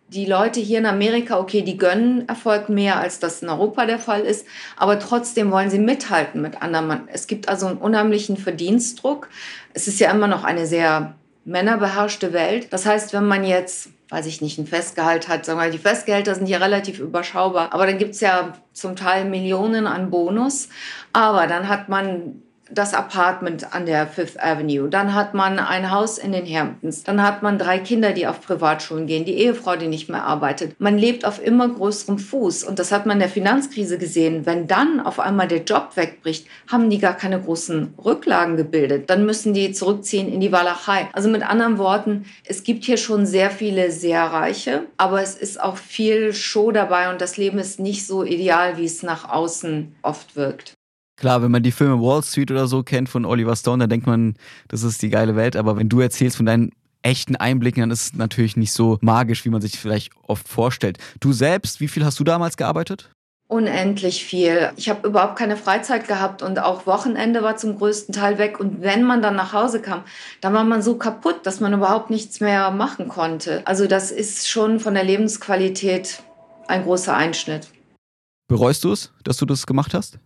die 0.09 0.25
Leute 0.25 0.59
hier 0.59 0.79
in 0.79 0.85
Amerika, 0.85 1.37
okay, 1.37 1.61
die 1.61 1.77
gönnen 1.77 2.27
Erfolg 2.29 2.69
mehr, 2.69 2.97
als 2.99 3.19
das 3.19 3.41
in 3.41 3.49
Europa 3.49 3.85
der 3.85 3.99
Fall 3.99 4.21
ist, 4.21 4.45
aber 4.77 4.99
trotzdem 4.99 5.51
wollen 5.51 5.69
sie 5.69 5.79
mithalten 5.79 6.41
mit 6.41 6.61
anderen. 6.61 7.07
Es 7.11 7.27
gibt 7.27 7.49
also 7.49 7.67
einen 7.67 7.77
unheimlichen 7.77 8.37
Verdienstdruck. 8.37 9.27
Es 9.73 9.87
ist 9.87 9.99
ja 9.99 10.11
immer 10.11 10.27
noch 10.27 10.43
eine 10.43 10.65
sehr 10.65 11.15
männerbeherrschte 11.43 12.33
Welt. 12.33 12.67
Das 12.71 12.85
heißt, 12.85 13.13
wenn 13.13 13.25
man 13.25 13.43
jetzt, 13.43 13.89
weiß 14.09 14.25
ich 14.27 14.41
nicht, 14.41 14.57
ein 14.57 14.67
Festgehalt 14.67 15.27
hat, 15.27 15.45
sagen 15.45 15.59
wir, 15.59 15.69
die 15.69 15.77
Festgehälter 15.77 16.35
sind 16.35 16.47
ja 16.47 16.57
relativ 16.57 16.99
überschaubar, 16.99 17.73
aber 17.73 17.85
dann 17.85 17.97
gibt 17.97 18.15
es 18.15 18.21
ja 18.21 18.53
zum 18.73 18.95
Teil 18.95 19.25
Millionen 19.25 19.87
an 19.87 20.09
Bonus, 20.09 20.69
aber 21.11 21.47
dann 21.47 21.67
hat 21.67 21.89
man 21.89 22.43
das 22.71 22.93
Apartment 22.93 23.73
an 23.73 23.85
der 23.85 24.07
Fifth 24.07 24.39
Avenue. 24.39 24.89
Dann 24.89 25.13
hat 25.13 25.33
man 25.33 25.59
ein 25.59 25.91
Haus 25.91 26.17
in 26.17 26.31
den 26.31 26.45
Hamptons. 26.45 27.03
Dann 27.03 27.21
hat 27.23 27.43
man 27.43 27.57
drei 27.57 27.79
Kinder, 27.79 28.11
die 28.11 28.27
auf 28.27 28.41
Privatschulen 28.41 29.07
gehen, 29.07 29.25
die 29.25 29.37
Ehefrau, 29.37 29.75
die 29.75 29.87
nicht 29.87 30.09
mehr 30.09 30.23
arbeitet. 30.23 30.79
Man 30.79 30.97
lebt 30.97 31.25
auf 31.25 31.43
immer 31.43 31.67
größerem 31.69 32.19
Fuß. 32.19 32.63
Und 32.63 32.79
das 32.79 32.91
hat 32.91 33.05
man 33.05 33.17
in 33.17 33.21
der 33.21 33.29
Finanzkrise 33.29 33.97
gesehen. 33.97 34.45
Wenn 34.45 34.67
dann 34.67 34.99
auf 34.99 35.19
einmal 35.19 35.47
der 35.47 35.63
Job 35.63 35.91
wegbricht, 35.95 36.47
haben 36.69 36.89
die 36.89 36.99
gar 36.99 37.15
keine 37.15 37.39
großen 37.39 37.93
Rücklagen 38.03 38.57
gebildet. 38.57 39.09
Dann 39.09 39.25
müssen 39.25 39.53
die 39.53 39.71
zurückziehen 39.71 40.31
in 40.31 40.39
die 40.39 40.51
Walachei. 40.51 41.09
Also 41.13 41.29
mit 41.29 41.47
anderen 41.47 41.77
Worten, 41.77 42.25
es 42.45 42.63
gibt 42.63 42.85
hier 42.85 42.97
schon 42.97 43.25
sehr 43.25 43.51
viele 43.51 43.91
sehr 43.91 44.23
Reiche, 44.23 44.83
aber 44.97 45.21
es 45.21 45.35
ist 45.35 45.61
auch 45.61 45.77
viel 45.77 46.33
Show 46.33 46.71
dabei 46.71 47.09
und 47.09 47.21
das 47.21 47.37
Leben 47.37 47.59
ist 47.59 47.79
nicht 47.79 48.05
so 48.05 48.23
ideal, 48.23 48.77
wie 48.77 48.85
es 48.85 49.03
nach 49.03 49.29
außen 49.29 49.95
oft 50.01 50.35
wirkt. 50.35 50.76
Klar, 51.17 51.41
wenn 51.41 51.51
man 51.51 51.63
die 51.63 51.71
Filme 51.71 51.99
Wall 51.99 52.23
Street 52.23 52.51
oder 52.51 52.67
so 52.67 52.83
kennt 52.83 53.09
von 53.09 53.25
Oliver 53.25 53.55
Stone, 53.55 53.83
dann 53.83 53.89
denkt 53.89 54.05
man, 54.05 54.35
das 54.67 54.83
ist 54.83 55.01
die 55.01 55.09
geile 55.09 55.35
Welt. 55.35 55.55
Aber 55.55 55.75
wenn 55.75 55.89
du 55.89 55.99
erzählst 55.99 56.37
von 56.37 56.45
deinen 56.45 56.71
echten 57.01 57.35
Einblicken, 57.35 57.81
dann 57.81 57.91
ist 57.91 58.01
es 58.01 58.13
natürlich 58.13 58.55
nicht 58.55 58.71
so 58.71 58.99
magisch, 59.01 59.43
wie 59.43 59.49
man 59.49 59.61
sich 59.61 59.79
vielleicht 59.79 60.13
oft 60.27 60.47
vorstellt. 60.47 60.99
Du 61.19 61.33
selbst, 61.33 61.79
wie 61.79 61.87
viel 61.87 62.05
hast 62.05 62.19
du 62.19 62.23
damals 62.23 62.55
gearbeitet? 62.55 63.09
Unendlich 63.49 64.25
viel. 64.25 64.71
Ich 64.75 64.89
habe 64.89 65.07
überhaupt 65.07 65.37
keine 65.37 65.55
Freizeit 65.57 66.07
gehabt 66.07 66.43
und 66.43 66.59
auch 66.59 66.85
Wochenende 66.85 67.41
war 67.41 67.55
zum 67.55 67.77
größten 67.77 68.13
Teil 68.13 68.37
weg. 68.37 68.59
Und 68.59 68.81
wenn 68.81 69.03
man 69.03 69.21
dann 69.21 69.37
nach 69.37 69.53
Hause 69.53 69.81
kam, 69.81 70.03
dann 70.41 70.53
war 70.53 70.65
man 70.65 70.81
so 70.81 70.97
kaputt, 70.97 71.45
dass 71.45 71.61
man 71.61 71.73
überhaupt 71.73 72.09
nichts 72.09 72.41
mehr 72.41 72.69
machen 72.71 73.07
konnte. 73.07 73.65
Also 73.65 73.87
das 73.87 74.11
ist 74.11 74.49
schon 74.49 74.79
von 74.79 74.93
der 74.93 75.05
Lebensqualität 75.05 76.21
ein 76.67 76.83
großer 76.83 77.15
Einschnitt. 77.15 77.69
Bereust 78.49 78.83
du 78.83 78.91
es, 78.91 79.13
dass 79.23 79.37
du 79.37 79.45
das 79.45 79.65
gemacht 79.65 79.93
hast? 79.93 80.19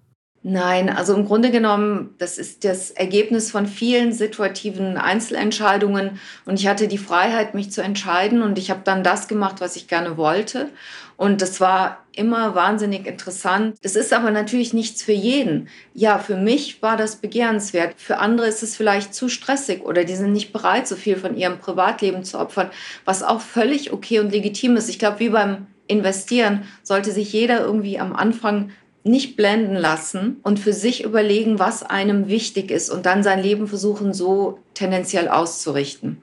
Nein, 0.43 0.89
also 0.89 1.13
im 1.13 1.25
Grunde 1.27 1.51
genommen, 1.51 2.15
das 2.17 2.39
ist 2.39 2.63
das 2.63 2.89
Ergebnis 2.89 3.51
von 3.51 3.67
vielen 3.67 4.12
situativen 4.12 4.97
Einzelentscheidungen 4.97 6.19
und 6.45 6.60
ich 6.60 6.67
hatte 6.67 6.88
die 6.88 6.97
Freiheit, 6.97 7.54
mich 7.54 7.71
zu 7.71 7.84
entscheiden 7.84 8.41
und 8.41 8.58
ich 8.58 8.71
habe 8.71 8.82
dann 8.84 9.04
das 9.04 9.27
gemacht, 9.27 9.58
was 9.60 9.75
ich 9.75 9.88
gerne 9.88 10.17
wollte 10.17 10.71
und 11.15 11.43
das 11.43 11.62
war 11.62 12.04
immer 12.15 12.56
wahnsinnig 12.56 13.06
interessant. 13.06 13.77
Das 13.84 13.95
ist 13.95 14.12
aber 14.12 14.32
natürlich 14.32 14.73
nichts 14.73 15.04
für 15.04 15.12
jeden. 15.12 15.69
Ja, 15.93 16.17
für 16.17 16.36
mich 16.36 16.82
war 16.82 16.97
das 16.97 17.17
begehrenswert. 17.17 17.93
Für 17.97 18.17
andere 18.17 18.47
ist 18.47 18.63
es 18.63 18.75
vielleicht 18.75 19.13
zu 19.13 19.30
stressig 19.30 19.84
oder 19.84 20.06
die 20.06 20.15
sind 20.15 20.32
nicht 20.32 20.51
bereit, 20.51 20.88
so 20.88 20.95
viel 20.95 21.17
von 21.17 21.38
ihrem 21.38 21.60
Privatleben 21.60 22.23
zu 22.23 22.39
opfern, 22.39 22.71
was 23.06 23.21
auch 23.21 23.41
völlig 23.41 23.93
okay 23.93 24.19
und 24.19 24.32
legitim 24.32 24.75
ist. 24.75 24.89
Ich 24.89 24.97
glaube, 24.97 25.19
wie 25.19 25.30
beim 25.30 25.67
Investieren 25.86 26.63
sollte 26.82 27.12
sich 27.12 27.32
jeder 27.32 27.60
irgendwie 27.62 27.99
am 27.99 28.15
Anfang 28.15 28.71
nicht 29.03 29.35
blenden 29.35 29.75
lassen 29.75 30.37
und 30.43 30.59
für 30.59 30.73
sich 30.73 31.03
überlegen, 31.03 31.59
was 31.59 31.83
einem 31.83 32.27
wichtig 32.27 32.71
ist 32.71 32.89
und 32.89 33.05
dann 33.05 33.23
sein 33.23 33.41
Leben 33.41 33.67
versuchen, 33.67 34.13
so 34.13 34.59
tendenziell 34.73 35.27
auszurichten. 35.27 36.21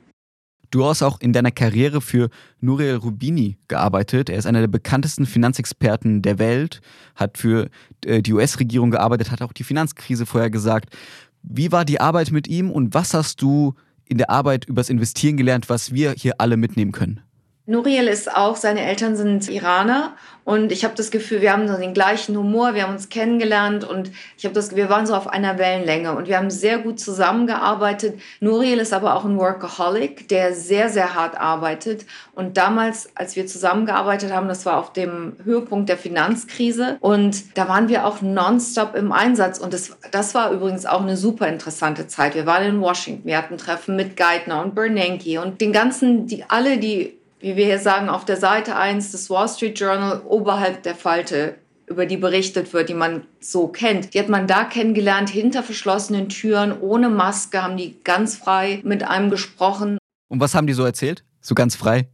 Du 0.70 0.84
hast 0.84 1.02
auch 1.02 1.20
in 1.20 1.32
deiner 1.32 1.50
Karriere 1.50 2.02
für 2.02 2.28
Nouriel 2.60 2.96
Rubini 2.96 3.56
gearbeitet. 3.68 4.28
Er 4.28 4.36
ist 4.36 4.46
einer 4.46 4.60
der 4.60 4.68
bekanntesten 4.68 5.24
Finanzexperten 5.24 6.20
der 6.20 6.38
Welt, 6.38 6.82
hat 7.14 7.38
für 7.38 7.70
äh, 8.04 8.20
die 8.20 8.34
US-Regierung 8.34 8.90
gearbeitet, 8.90 9.30
hat 9.30 9.40
auch 9.40 9.54
die 9.54 9.64
Finanzkrise 9.64 10.26
vorher 10.26 10.50
gesagt. 10.50 10.94
Wie 11.42 11.72
war 11.72 11.86
die 11.86 12.00
Arbeit 12.00 12.32
mit 12.32 12.48
ihm 12.48 12.70
und 12.70 12.92
was 12.92 13.14
hast 13.14 13.40
du 13.40 13.74
in 14.04 14.18
der 14.18 14.28
Arbeit 14.28 14.66
übers 14.66 14.90
Investieren 14.90 15.38
gelernt, 15.38 15.70
was 15.70 15.92
wir 15.92 16.12
hier 16.12 16.34
alle 16.38 16.58
mitnehmen 16.58 16.92
können? 16.92 17.20
Nuriel 17.68 18.08
ist 18.08 18.34
auch, 18.34 18.56
seine 18.56 18.80
Eltern 18.80 19.14
sind 19.14 19.50
Iraner 19.50 20.16
und 20.46 20.72
ich 20.72 20.84
habe 20.84 20.94
das 20.94 21.10
Gefühl, 21.10 21.42
wir 21.42 21.52
haben 21.52 21.68
so 21.68 21.76
den 21.76 21.92
gleichen 21.92 22.34
Humor, 22.34 22.74
wir 22.74 22.84
haben 22.84 22.94
uns 22.94 23.10
kennengelernt 23.10 23.84
und 23.84 24.10
ich 24.38 24.46
habe 24.46 24.54
das, 24.54 24.74
wir 24.74 24.88
waren 24.88 25.04
so 25.04 25.14
auf 25.14 25.26
einer 25.26 25.58
Wellenlänge 25.58 26.16
und 26.16 26.28
wir 26.28 26.38
haben 26.38 26.48
sehr 26.48 26.78
gut 26.78 26.98
zusammengearbeitet. 26.98 28.18
Nuriel 28.40 28.78
ist 28.78 28.94
aber 28.94 29.14
auch 29.14 29.26
ein 29.26 29.36
Workaholic, 29.36 30.28
der 30.28 30.54
sehr, 30.54 30.88
sehr 30.88 31.14
hart 31.14 31.38
arbeitet 31.38 32.06
und 32.34 32.56
damals, 32.56 33.10
als 33.14 33.36
wir 33.36 33.46
zusammengearbeitet 33.46 34.32
haben, 34.32 34.48
das 34.48 34.64
war 34.64 34.78
auf 34.78 34.94
dem 34.94 35.36
Höhepunkt 35.44 35.90
der 35.90 35.98
Finanzkrise 35.98 36.96
und 37.00 37.58
da 37.58 37.68
waren 37.68 37.90
wir 37.90 38.06
auch 38.06 38.22
nonstop 38.22 38.94
im 38.94 39.12
Einsatz 39.12 39.58
und 39.58 39.74
das, 39.74 39.94
das 40.10 40.34
war 40.34 40.52
übrigens 40.52 40.86
auch 40.86 41.02
eine 41.02 41.18
super 41.18 41.48
interessante 41.48 42.06
Zeit. 42.06 42.34
Wir 42.34 42.46
waren 42.46 42.64
in 42.64 42.80
Washington, 42.80 43.28
wir 43.28 43.36
hatten 43.36 43.58
Treffen 43.58 43.94
mit 43.94 44.16
Geithner 44.16 44.62
und 44.64 44.74
Bernanke 44.74 45.42
und 45.42 45.60
den 45.60 45.74
ganzen, 45.74 46.26
die, 46.26 46.46
alle, 46.48 46.78
die 46.78 47.17
wie 47.40 47.56
wir 47.56 47.66
hier 47.66 47.78
sagen, 47.78 48.08
auf 48.08 48.24
der 48.24 48.36
Seite 48.36 48.76
1 48.76 49.12
des 49.12 49.30
Wall 49.30 49.48
Street 49.48 49.78
Journal 49.78 50.22
oberhalb 50.26 50.82
der 50.82 50.94
Falte 50.94 51.56
über 51.86 52.06
die 52.06 52.16
berichtet 52.16 52.72
wird, 52.72 52.88
die 52.88 52.94
man 52.94 53.24
so 53.40 53.68
kennt. 53.68 54.12
Die 54.12 54.18
hat 54.18 54.28
man 54.28 54.46
da 54.46 54.64
kennengelernt, 54.64 55.30
hinter 55.30 55.62
verschlossenen 55.62 56.28
Türen, 56.28 56.78
ohne 56.80 57.08
Maske, 57.08 57.62
haben 57.62 57.76
die 57.76 57.98
ganz 58.04 58.36
frei 58.36 58.80
mit 58.84 59.02
einem 59.02 59.30
gesprochen. 59.30 59.98
Und 60.28 60.40
was 60.40 60.54
haben 60.54 60.66
die 60.66 60.74
so 60.74 60.84
erzählt? 60.84 61.24
So 61.40 61.54
ganz 61.54 61.76
frei? 61.76 62.08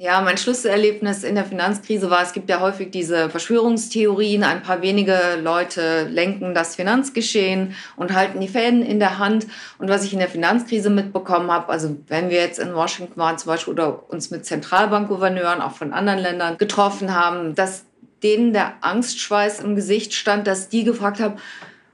Ja, 0.00 0.20
mein 0.20 0.38
Schlüsselerlebnis 0.38 1.24
in 1.24 1.34
der 1.34 1.44
Finanzkrise 1.44 2.08
war, 2.08 2.22
es 2.22 2.32
gibt 2.32 2.48
ja 2.48 2.60
häufig 2.60 2.92
diese 2.92 3.28
Verschwörungstheorien, 3.30 4.44
ein 4.44 4.62
paar 4.62 4.80
wenige 4.80 5.18
Leute 5.42 6.04
lenken 6.04 6.54
das 6.54 6.76
Finanzgeschehen 6.76 7.74
und 7.96 8.14
halten 8.14 8.38
die 8.38 8.46
Fäden 8.46 8.82
in 8.82 9.00
der 9.00 9.18
Hand. 9.18 9.48
Und 9.76 9.88
was 9.88 10.04
ich 10.04 10.12
in 10.12 10.20
der 10.20 10.28
Finanzkrise 10.28 10.88
mitbekommen 10.88 11.50
habe, 11.50 11.72
also 11.72 11.96
wenn 12.06 12.30
wir 12.30 12.38
jetzt 12.38 12.60
in 12.60 12.76
Washington 12.76 13.16
waren 13.16 13.38
zum 13.38 13.48
Beispiel 13.48 13.72
oder 13.72 14.08
uns 14.08 14.30
mit 14.30 14.46
Zentralbankgouverneuren 14.46 15.60
auch 15.60 15.72
von 15.72 15.92
anderen 15.92 16.20
Ländern 16.20 16.58
getroffen 16.58 17.12
haben, 17.12 17.56
dass 17.56 17.84
denen 18.22 18.52
der 18.52 18.74
Angstschweiß 18.82 19.58
im 19.58 19.74
Gesicht 19.74 20.14
stand, 20.14 20.46
dass 20.46 20.68
die 20.68 20.84
gefragt 20.84 21.18
haben, 21.18 21.38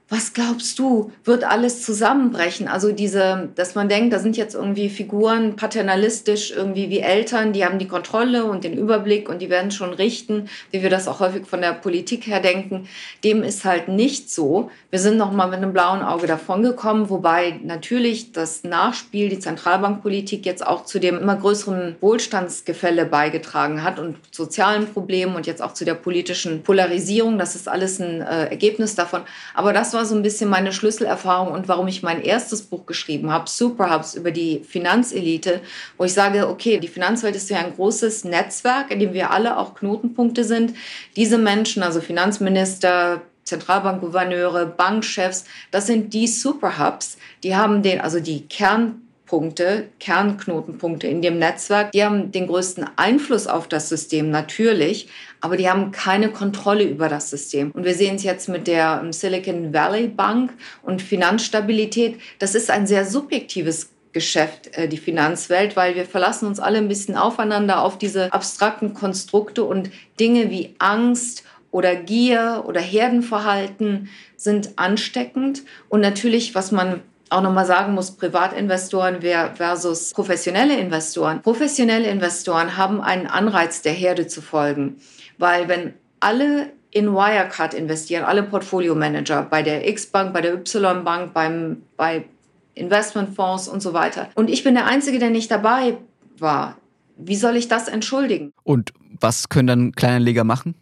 was 0.07 0.33
glaubst 0.33 0.77
du, 0.77 1.11
wird 1.23 1.43
alles 1.43 1.83
zusammenbrechen? 1.83 2.67
Also 2.67 2.91
diese, 2.91 3.49
dass 3.55 3.73
man 3.73 3.89
denkt, 3.89 4.13
da 4.13 4.19
sind 4.19 4.37
jetzt 4.37 4.53
irgendwie 4.53 4.89
Figuren 4.89 5.55
paternalistisch 5.55 6.51
irgendwie 6.51 6.91
wie 6.91 6.99
Eltern, 6.99 7.53
die 7.53 7.65
haben 7.65 7.79
die 7.79 7.87
Kontrolle 7.87 8.45
und 8.45 8.63
den 8.63 8.77
Überblick 8.77 9.27
und 9.29 9.41
die 9.41 9.49
werden 9.49 9.71
schon 9.71 9.93
richten, 9.93 10.47
wie 10.69 10.83
wir 10.83 10.91
das 10.91 11.07
auch 11.07 11.21
häufig 11.21 11.47
von 11.47 11.59
der 11.59 11.73
Politik 11.73 12.27
her 12.27 12.39
denken. 12.39 12.87
Dem 13.23 13.41
ist 13.41 13.65
halt 13.65 13.87
nicht 13.87 14.29
so. 14.29 14.69
Wir 14.91 14.99
sind 14.99 15.17
noch 15.17 15.31
mal 15.31 15.47
mit 15.47 15.57
einem 15.57 15.73
blauen 15.73 16.03
Auge 16.03 16.27
davongekommen, 16.27 17.09
wobei 17.09 17.59
natürlich 17.63 18.31
das 18.31 18.63
Nachspiel, 18.63 19.29
die 19.29 19.39
Zentralbankpolitik 19.39 20.45
jetzt 20.45 20.65
auch 20.65 20.85
zu 20.85 20.99
dem 20.99 21.17
immer 21.17 21.35
größeren 21.35 21.95
Wohlstandsgefälle 21.99 23.07
beigetragen 23.07 23.81
hat 23.81 23.97
und 23.97 24.17
sozialen 24.29 24.85
Problemen 24.85 25.35
und 25.35 25.47
jetzt 25.47 25.63
auch 25.63 25.73
zu 25.73 25.83
der 25.83 25.95
politischen 25.95 26.61
Polarisierung. 26.61 27.39
Das 27.39 27.55
ist 27.55 27.67
alles 27.67 27.99
ein 27.99 28.21
äh, 28.21 28.45
Ergebnis 28.49 28.93
davon. 28.93 29.23
Aber 29.55 29.73
das 29.73 29.95
war 29.95 30.04
so 30.05 30.15
ein 30.15 30.23
bisschen 30.23 30.49
meine 30.49 30.71
Schlüsselerfahrung 30.71 31.51
und 31.51 31.67
warum 31.67 31.87
ich 31.87 32.03
mein 32.03 32.21
erstes 32.21 32.61
Buch 32.61 32.85
geschrieben 32.85 33.31
habe, 33.31 33.49
Superhubs 33.49 34.15
über 34.15 34.31
die 34.31 34.59
Finanzelite, 34.59 35.61
wo 35.97 36.03
ich 36.03 36.13
sage, 36.13 36.47
okay, 36.47 36.79
die 36.79 36.87
Finanzwelt 36.87 37.35
ist 37.35 37.49
ja 37.49 37.59
ein 37.59 37.73
großes 37.75 38.23
Netzwerk, 38.23 38.91
in 38.91 38.99
dem 38.99 39.13
wir 39.13 39.31
alle 39.31 39.57
auch 39.57 39.75
Knotenpunkte 39.75 40.43
sind. 40.43 40.73
Diese 41.15 41.37
Menschen, 41.37 41.83
also 41.83 42.01
Finanzminister, 42.01 43.21
Zentralbankgouverneure, 43.43 44.65
Bankchefs, 44.65 45.45
das 45.71 45.87
sind 45.87 46.13
die 46.13 46.27
Superhubs, 46.27 47.17
die 47.43 47.55
haben 47.55 47.83
den, 47.83 48.01
also 48.01 48.19
die 48.19 48.47
Kern 48.47 49.04
Punkte, 49.25 49.89
Kernknotenpunkte 49.99 51.07
in 51.07 51.21
dem 51.21 51.39
Netzwerk. 51.39 51.91
Die 51.91 52.03
haben 52.03 52.31
den 52.31 52.47
größten 52.47 52.85
Einfluss 52.95 53.47
auf 53.47 53.67
das 53.67 53.89
System 53.89 54.29
natürlich, 54.29 55.07
aber 55.41 55.57
die 55.57 55.69
haben 55.69 55.91
keine 55.91 56.29
Kontrolle 56.29 56.83
über 56.83 57.09
das 57.09 57.29
System. 57.29 57.71
Und 57.71 57.85
wir 57.85 57.95
sehen 57.95 58.15
es 58.15 58.23
jetzt 58.23 58.49
mit 58.49 58.67
der 58.67 59.01
ähm, 59.03 59.11
Silicon 59.11 59.73
Valley 59.73 60.07
Bank 60.07 60.53
und 60.83 61.01
Finanzstabilität. 61.01 62.19
Das 62.39 62.55
ist 62.55 62.69
ein 62.69 62.87
sehr 62.87 63.05
subjektives 63.05 63.91
Geschäft, 64.15 64.77
äh, 64.77 64.87
die 64.87 64.97
Finanzwelt, 64.97 65.75
weil 65.75 65.95
wir 65.95 66.05
verlassen 66.05 66.47
uns 66.47 66.59
alle 66.59 66.77
ein 66.77 66.87
bisschen 66.87 67.17
aufeinander 67.17 67.81
auf 67.81 67.97
diese 67.97 68.31
abstrakten 68.31 68.93
Konstrukte 68.93 69.63
und 69.63 69.89
Dinge 70.19 70.49
wie 70.49 70.75
Angst 70.79 71.43
oder 71.71 71.95
Gier 71.97 72.63
oder 72.65 72.79
Herdenverhalten 72.79 74.07
sind 74.37 74.77
ansteckend. 74.77 75.63
Und 75.89 75.99
natürlich, 75.99 76.55
was 76.55 76.71
man 76.71 77.01
auch 77.29 77.41
nochmal 77.41 77.65
sagen 77.65 77.93
muss, 77.93 78.11
Privatinvestoren 78.11 79.19
versus 79.55 80.11
professionelle 80.13 80.77
Investoren. 80.77 81.41
Professionelle 81.41 82.07
Investoren 82.07 82.77
haben 82.77 83.01
einen 83.01 83.27
Anreiz, 83.27 83.81
der 83.81 83.93
Herde 83.93 84.27
zu 84.27 84.41
folgen, 84.41 84.97
weil 85.37 85.67
wenn 85.67 85.93
alle 86.19 86.71
in 86.91 87.11
Wirecard 87.11 87.73
investieren, 87.73 88.23
alle 88.23 88.43
Portfolio-Manager 88.43 89.43
bei 89.43 89.63
der 89.63 89.87
X-Bank, 89.89 90.33
bei 90.33 90.41
der 90.41 90.53
Y-Bank, 90.53 91.33
beim, 91.33 91.81
bei 91.97 92.25
Investmentfonds 92.73 93.67
und 93.67 93.81
so 93.81 93.93
weiter. 93.93 94.29
Und 94.35 94.49
ich 94.49 94.63
bin 94.63 94.75
der 94.75 94.85
Einzige, 94.85 95.19
der 95.19 95.29
nicht 95.29 95.51
dabei 95.51 95.97
war. 96.37 96.77
Wie 97.17 97.35
soll 97.35 97.57
ich 97.57 97.67
das 97.67 97.87
entschuldigen? 97.87 98.51
Und 98.63 98.91
was 99.19 99.49
können 99.49 99.67
dann 99.67 99.91
Kleinanleger 99.93 100.43
machen? 100.43 100.75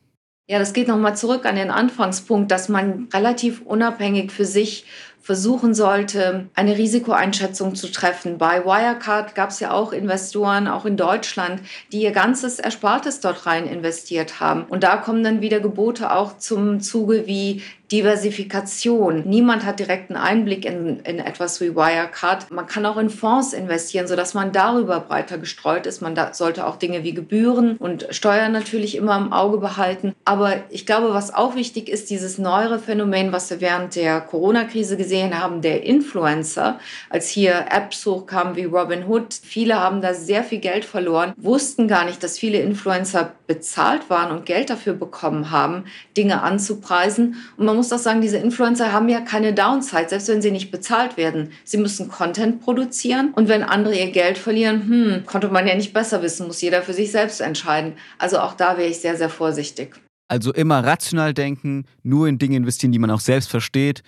Ja, 0.48 0.60
das 0.60 0.74
geht 0.74 0.88
nochmal 0.88 1.16
zurück 1.16 1.46
an 1.46 1.56
den 1.56 1.72
Anfangspunkt, 1.72 2.52
dass 2.52 2.68
man 2.68 3.08
relativ 3.14 3.62
unabhängig 3.62 4.32
für 4.32 4.46
sich 4.46 4.86
versuchen 5.24 5.74
sollte, 5.74 6.50
eine 6.54 6.78
Risikoeinschätzung 6.78 7.76
zu 7.76 7.90
treffen. 7.90 8.38
Bei 8.38 8.66
Wirecard 8.66 9.36
gab 9.36 9.52
es 9.52 9.62
ja 9.62 9.72
auch 9.72 9.94
Investoren, 9.94 10.68
auch 10.68 10.86
in 10.86 10.98
Deutschland, 10.98 11.62
die 11.94 12.02
ihr 12.02 12.12
ganzes 12.12 12.60
Erspartes 12.60 13.22
dort 13.22 13.46
rein 13.46 13.66
investiert 13.66 14.42
haben. 14.42 14.66
Und 14.66 14.84
da 14.84 14.98
kommen 14.98 15.24
dann 15.24 15.40
wieder 15.40 15.62
Gebote 15.62 16.12
auch 16.12 16.38
zum 16.40 16.82
Zuge 16.82 17.26
wie 17.26 17.62
Diversifikation. 17.94 19.22
Niemand 19.28 19.66
hat 19.66 19.80
direkten 19.80 20.16
Einblick 20.16 20.66
in, 20.66 21.02
in 21.02 21.20
etwas 21.20 21.62
wie 21.62 21.76
Wirecard. 21.76 22.50
Man 22.50 22.66
kann 22.66 22.88
auch 22.88 22.98
in 22.98 23.12
Fonds 23.12 23.54
investieren, 23.54 24.08
sodass 24.08 24.34
man 24.34 24.52
darüber 24.52 25.00
breiter 25.00 25.38
gestreut 25.38 25.86
ist. 25.86 26.02
Man 26.02 26.18
sollte 26.34 26.66
auch 26.66 26.78
Dinge 26.78 27.04
wie 27.04 27.14
Gebühren 27.14 27.78
und 27.78 28.08
Steuern 28.10 28.52
natürlich 28.52 28.98
immer 28.98 29.16
im 29.18 29.32
Auge 29.32 29.60
behalten. 29.60 30.16
Aber 30.26 30.56
ich 30.72 30.88
glaube, 30.88 31.14
was 31.14 31.36
auch 31.36 31.56
wichtig 31.56 31.88
ist, 31.88 32.10
dieses 32.10 32.40
neuere 32.40 32.80
Phänomen, 32.80 33.32
was 33.32 33.52
wir 33.52 33.62
während 33.62 33.96
der 33.96 34.22
Corona-Krise 34.22 34.98
gesehen 34.98 35.40
haben, 35.40 35.62
der 35.62 35.84
Influencer, 35.84 36.80
als 37.12 37.30
hier 37.30 37.66
Apps 37.70 38.04
hochkamen 38.08 38.56
wie 38.56 38.64
Robinhood. 38.64 39.36
Viele 39.36 39.80
haben 39.80 40.02
da 40.02 40.16
sehr 40.16 40.44
viel 40.44 40.60
Geld 40.60 40.84
verloren, 40.84 41.34
wussten 41.38 41.88
gar 41.88 42.06
nicht, 42.06 42.24
dass 42.24 42.40
viele 42.40 42.58
Influencer 42.58 43.34
bezahlt 43.46 44.10
waren 44.10 44.36
und 44.36 44.48
Geld 44.48 44.72
dafür 44.72 44.94
bekommen 44.94 45.52
haben, 45.52 45.84
Dinge 46.18 46.42
anzupreisen. 46.42 47.36
Und 47.56 47.68
man 47.68 47.83
muss 47.84 47.91
auch 47.91 48.00
sagen, 48.00 48.22
diese 48.22 48.38
Influencer 48.38 48.93
haben 48.93 49.10
ja 49.10 49.19
keine 49.19 49.54
Downside, 49.54 50.08
selbst 50.08 50.30
wenn 50.30 50.41
sie 50.41 50.52
nicht 50.52 50.72
bezahlt 50.72 51.17
werden. 51.17 51.52
Sie 51.65 51.76
müssen 51.76 52.08
Content 52.08 52.62
produzieren 52.62 53.34
und 53.36 53.50
wenn 53.50 53.62
andere 53.62 53.93
ihr 53.93 54.10
Geld 54.12 54.38
verlieren, 54.38 54.88
hm, 54.88 55.26
konnte 55.26 55.50
man 55.50 55.67
ja 55.67 55.76
nicht 55.76 55.93
besser 55.93 56.22
wissen, 56.22 56.48
muss 56.48 56.62
jeder 56.62 56.82
für 56.82 56.93
sich 56.93 57.12
selbst 57.12 57.41
entscheiden. 57.41 57.93
Also 58.19 58.39
auch 58.39 58.54
da 58.54 58.78
wäre 58.78 58.88
ich 58.88 59.00
sehr, 59.00 59.17
sehr 59.17 59.28
vorsichtig. 59.28 59.96
Also 60.30 60.54
immer 60.54 60.82
rational 60.82 61.34
denken, 61.34 61.84
nur 62.04 62.30
in 62.30 62.38
Dinge 62.38 62.56
investieren, 62.56 62.93
die 62.93 63.00
man 63.00 63.12
auch 63.12 63.19
selbst 63.19 63.50
versteht. 63.50 64.02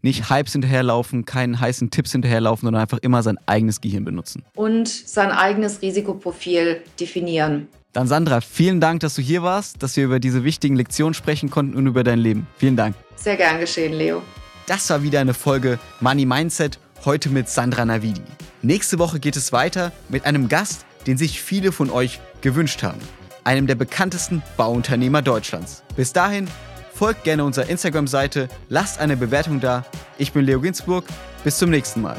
Nicht 0.00 0.28
Hypes 0.28 0.50
hinterherlaufen, 0.50 1.24
keinen 1.24 1.60
heißen 1.60 1.90
Tipps 1.90 2.10
hinterherlaufen, 2.10 2.66
sondern 2.66 2.82
einfach 2.82 2.98
immer 3.02 3.22
sein 3.22 3.38
eigenes 3.46 3.80
Gehirn 3.80 4.04
benutzen. 4.04 4.42
Und 4.56 4.88
sein 4.88 5.30
eigenes 5.30 5.80
Risikoprofil 5.80 6.82
definieren. 6.98 7.68
Dann 7.92 8.06
Sandra, 8.06 8.40
vielen 8.40 8.80
Dank, 8.80 9.00
dass 9.00 9.14
du 9.14 9.22
hier 9.22 9.42
warst, 9.42 9.82
dass 9.82 9.96
wir 9.96 10.04
über 10.04 10.18
diese 10.18 10.44
wichtigen 10.44 10.76
Lektionen 10.76 11.12
sprechen 11.12 11.50
konnten 11.50 11.76
und 11.76 11.86
über 11.86 12.04
dein 12.04 12.18
Leben. 12.18 12.46
Vielen 12.56 12.76
Dank. 12.76 12.96
Sehr 13.16 13.36
gern 13.36 13.60
geschehen, 13.60 13.92
Leo. 13.92 14.22
Das 14.66 14.88
war 14.88 15.02
wieder 15.02 15.20
eine 15.20 15.34
Folge 15.34 15.78
Money 16.00 16.24
Mindset, 16.24 16.78
heute 17.04 17.28
mit 17.28 17.48
Sandra 17.48 17.84
Navidi. 17.84 18.22
Nächste 18.62 18.98
Woche 18.98 19.20
geht 19.20 19.36
es 19.36 19.52
weiter 19.52 19.92
mit 20.08 20.24
einem 20.24 20.48
Gast, 20.48 20.86
den 21.06 21.18
sich 21.18 21.42
viele 21.42 21.72
von 21.72 21.90
euch 21.90 22.20
gewünscht 22.40 22.82
haben. 22.82 23.00
Einem 23.44 23.66
der 23.66 23.74
bekanntesten 23.74 24.42
Bauunternehmer 24.56 25.20
Deutschlands. 25.20 25.82
Bis 25.94 26.12
dahin, 26.12 26.48
folgt 26.94 27.24
gerne 27.24 27.44
unserer 27.44 27.68
Instagram-Seite, 27.68 28.48
lasst 28.68 29.00
eine 29.00 29.16
Bewertung 29.16 29.60
da. 29.60 29.84
Ich 30.16 30.32
bin 30.32 30.44
Leo 30.44 30.60
Ginsburg. 30.60 31.04
Bis 31.44 31.58
zum 31.58 31.70
nächsten 31.70 32.00
Mal. 32.00 32.16